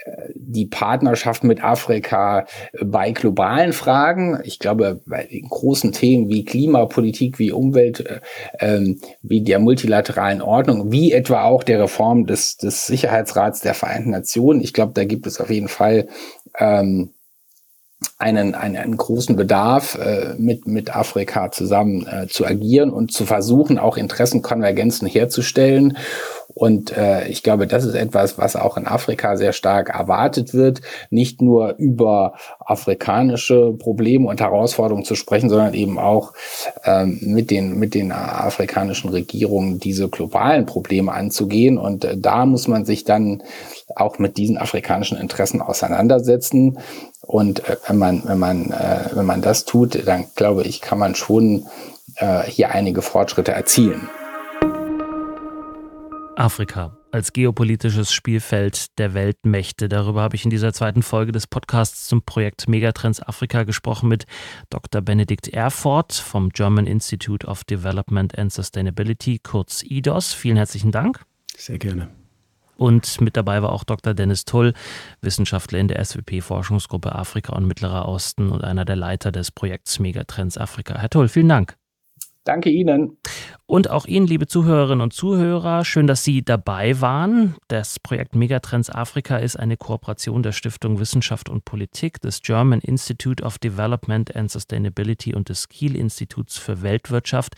äh, 0.05 0.29
die 0.35 0.67
Partnerschaft 0.67 1.45
mit 1.45 1.63
Afrika 1.63 2.47
bei 2.83 3.13
globalen 3.13 3.73
Fragen. 3.73 4.41
Ich 4.45 4.59
glaube, 4.59 5.01
bei 5.07 5.25
den 5.25 5.49
großen 5.49 5.93
Themen 5.93 6.29
wie 6.29 6.45
Klimapolitik, 6.45 7.39
wie 7.39 7.53
Umwelt, 7.53 8.01
äh, 8.01 8.21
ähm, 8.61 9.01
wie 9.23 9.43
der 9.43 9.59
multilateralen 9.59 10.43
Ordnung, 10.43 10.91
wie 10.93 11.13
etwa 11.13 11.45
auch 11.45 11.63
der 11.63 11.81
Reform 11.81 12.27
des, 12.27 12.57
des 12.57 12.87
Sicherheitsrats 12.87 13.61
der 13.61 13.75
Vereinten 13.75 14.11
Nationen. 14.11 14.61
Ich 14.61 14.73
glaube, 14.73 14.93
da 14.95 15.05
gibt 15.05 15.27
es 15.27 15.41
auf 15.41 15.51
jeden 15.51 15.69
Fall 15.69 16.09
ähm, 16.59 17.13
einen, 18.19 18.55
einen, 18.55 18.77
einen 18.77 18.97
großen 18.97 19.37
Bedarf, 19.37 19.97
äh, 19.97 20.35
mit, 20.39 20.67
mit 20.67 20.95
Afrika 20.95 21.51
zusammen 21.51 22.07
äh, 22.07 22.27
zu 22.29 22.47
agieren 22.47 22.91
und 22.91 23.13
zu 23.13 23.27
versuchen, 23.27 23.79
auch 23.79 23.97
Interessenkonvergenzen 23.97 25.09
herzustellen. 25.09 25.97
Und 26.55 26.97
äh, 26.97 27.29
ich 27.29 27.43
glaube, 27.43 27.67
das 27.67 27.85
ist 27.85 27.95
etwas, 27.95 28.37
was 28.39 28.57
auch 28.57 28.77
in 28.77 28.87
Afrika 28.87 29.37
sehr 29.37 29.53
stark 29.53 29.89
erwartet 29.89 30.53
wird, 30.53 30.83
nicht 31.11 31.41
nur 31.41 31.77
über 31.79 32.35
afrikanische 32.61 33.73
Probleme 33.73 34.29
und 34.29 34.41
Herausforderungen 34.41 35.05
zu 35.05 35.15
sprechen, 35.15 35.49
sondern 35.49 35.75
eben 35.75 35.99
auch 35.99 36.33
ähm, 36.85 37.19
mit, 37.23 37.51
den, 37.51 37.79
mit 37.79 37.95
den 37.95 38.13
afrikanischen 38.13 39.11
Regierungen 39.11 39.79
diese 39.79 40.09
globalen 40.09 40.67
Probleme 40.67 41.13
anzugehen. 41.13 41.79
Und 41.79 42.05
äh, 42.05 42.19
da 42.19 42.45
muss 42.45 42.69
man 42.69 42.85
sich 42.85 43.05
dann 43.05 43.43
auch 43.97 44.19
mit 44.19 44.37
diesen 44.37 44.59
afrikanischen 44.59 45.19
Interessen 45.19 45.61
auseinandersetzen. 45.61 46.79
Und 47.23 47.69
äh, 47.69 47.77
wenn 47.87 47.99
man, 47.99 48.23
wenn 48.27 48.39
man, 48.39 48.71
äh, 48.71 49.11
wenn 49.15 49.27
man 49.27 49.43
das 49.43 49.65
tut, 49.65 50.07
dann 50.07 50.27
glaube 50.35 50.65
ich, 50.65 50.81
kann 50.81 50.99
man 50.99 51.15
schon 51.15 51.67
äh, 52.17 52.43
hier 52.43 52.71
einige 52.71 53.03
Fortschritte 53.03 53.53
erzielen. 53.53 54.09
Afrika 56.37 56.97
als 57.13 57.33
geopolitisches 57.33 58.13
Spielfeld 58.13 58.99
der 58.99 59.15
Weltmächte. 59.15 59.89
Darüber 59.89 60.23
habe 60.23 60.35
ich 60.35 60.45
in 60.45 60.51
dieser 60.51 60.73
zweiten 60.73 61.03
Folge 61.03 61.31
des 61.31 61.47
Podcasts 61.47 62.09
zum 62.09 62.23
Projekt 62.23 62.69
Megatrends 62.69 63.21
Afrika 63.21 63.65
gesprochen 63.65 64.09
mit 64.09 64.25
Dr. 64.71 65.03
Benedikt 65.03 65.49
Erfurt 65.49 66.15
vom 66.15 66.49
German 66.49 66.87
Institute 66.87 67.47
of 67.47 67.65
Development 67.65 68.37
and 68.39 68.53
Sustainability, 68.53 69.39
kurz 69.39 69.83
IDOS. 69.83 70.33
Vielen 70.33 70.57
herzlichen 70.57 70.91
Dank. 70.91 71.23
Sehr 71.55 71.79
gerne. 71.79 72.09
Und 72.83 73.21
mit 73.21 73.37
dabei 73.37 73.63
war 73.63 73.71
auch 73.71 73.85
Dr. 73.85 74.13
Dennis 74.13 74.45
Tull, 74.45 74.73
Wissenschaftler 75.21 75.79
in 75.79 75.87
der 75.87 76.05
SWP-Forschungsgruppe 76.05 77.15
Afrika 77.15 77.55
und 77.55 77.65
Mittlerer 77.65 78.09
Osten 78.09 78.51
und 78.51 78.65
einer 78.65 78.85
der 78.85 78.97
Leiter 78.97 79.31
des 79.31 79.53
Projekts 79.53 80.01
Megatrends 80.01 80.59
Afrika. 80.59 80.99
Herr 80.99 81.09
Tull, 81.09 81.29
vielen 81.29 81.49
Dank. 81.49 81.77
Danke 82.43 82.71
Ihnen. 82.71 83.19
Und 83.67 83.89
auch 83.89 84.05
Ihnen, 84.07 84.27
liebe 84.27 84.49
Zuhörerinnen 84.49 85.01
und 85.01 85.13
Zuhörer, 85.13 85.85
schön, 85.85 86.09
dass 86.09 86.25
Sie 86.25 86.45
dabei 86.45 87.01
waren. 87.01 87.55
Das 87.69 88.01
Projekt 88.01 88.35
Megatrends 88.35 88.91
Afrika 88.91 89.37
ist 89.37 89.57
eine 89.57 89.77
Kooperation 89.77 90.43
der 90.43 90.51
Stiftung 90.51 90.99
Wissenschaft 90.99 91.49
und 91.49 91.65
Politik, 91.65 92.21
des 92.21 92.43
German 92.43 92.81
Institute 92.81 93.45
of 93.45 93.59
Development 93.59 94.35
and 94.35 94.51
Sustainability 94.51 95.37
und 95.37 95.51
des 95.51 95.69
Kiel 95.69 95.95
Instituts 95.95 96.59
für 96.59 96.83
Weltwirtschaft. 96.83 97.55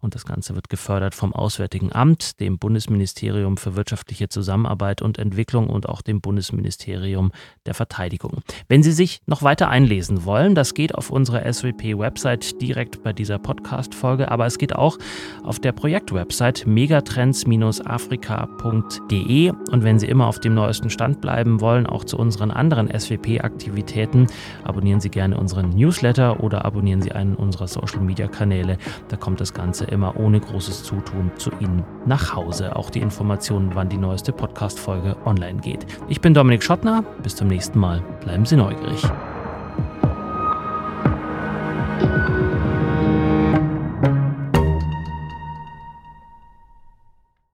Und 0.00 0.14
das 0.14 0.24
Ganze 0.24 0.54
wird 0.54 0.70
gefördert 0.70 1.14
vom 1.14 1.34
Auswärtigen 1.34 1.92
Amt, 1.92 2.40
dem 2.40 2.58
Bundesministerium 2.58 3.58
für 3.58 3.76
wirtschaftliche 3.76 4.30
Zusammenarbeit 4.30 5.02
und 5.02 5.18
Entwicklung 5.18 5.68
und 5.68 5.88
auch 5.88 6.00
dem 6.00 6.20
Bundesministerium 6.20 7.32
der 7.66 7.74
Verteidigung. 7.74 8.42
Wenn 8.68 8.82
Sie 8.82 8.92
sich 8.92 9.20
noch 9.26 9.42
weiter 9.42 9.68
einlesen 9.68 10.24
wollen, 10.24 10.54
das 10.54 10.72
geht 10.72 10.94
auf 10.94 11.10
unserer 11.10 11.52
SWP-Website 11.52 12.62
direkt 12.62 13.02
bei 13.02 13.12
dieser 13.12 13.38
Podcast-Folge, 13.38 14.30
aber 14.30 14.46
es 14.46 14.56
geht 14.56 14.74
auch 14.74 14.96
auf 15.44 15.58
der 15.58 15.72
Projektwebsite 15.72 16.66
megatrends-afrika.de. 16.68 19.50
Und 19.50 19.84
wenn 19.84 19.98
Sie 19.98 20.06
immer 20.06 20.26
auf 20.26 20.40
dem 20.40 20.54
neuesten 20.54 20.88
Stand 20.88 21.20
bleiben 21.20 21.60
wollen, 21.60 21.86
auch 21.86 22.04
zu 22.04 22.16
unseren 22.16 22.50
anderen 22.50 22.88
SWP-Aktivitäten, 22.88 24.28
abonnieren 24.64 25.00
Sie 25.00 25.10
gerne 25.10 25.36
unseren 25.36 25.70
Newsletter 25.70 26.42
oder 26.42 26.64
abonnieren 26.64 27.02
Sie 27.02 27.12
einen 27.12 27.34
unserer 27.34 27.68
Social-Media-Kanäle. 27.68 28.78
Da 29.08 29.16
kommt 29.16 29.40
das 29.40 29.52
Ganze 29.52 29.89
immer 29.90 30.18
ohne 30.18 30.40
großes 30.40 30.82
Zutun 30.82 31.30
zu 31.36 31.50
Ihnen 31.60 31.84
nach 32.06 32.34
Hause. 32.34 32.76
Auch 32.76 32.90
die 32.90 33.00
Informationen, 33.00 33.70
wann 33.74 33.88
die 33.88 33.98
neueste 33.98 34.32
Podcast-Folge 34.32 35.16
online 35.24 35.60
geht. 35.60 35.86
Ich 36.08 36.20
bin 36.20 36.34
Dominik 36.34 36.62
Schottner. 36.62 37.04
Bis 37.22 37.36
zum 37.36 37.48
nächsten 37.48 37.78
Mal. 37.78 38.02
Bleiben 38.20 38.44
Sie 38.44 38.56
neugierig. 38.56 39.02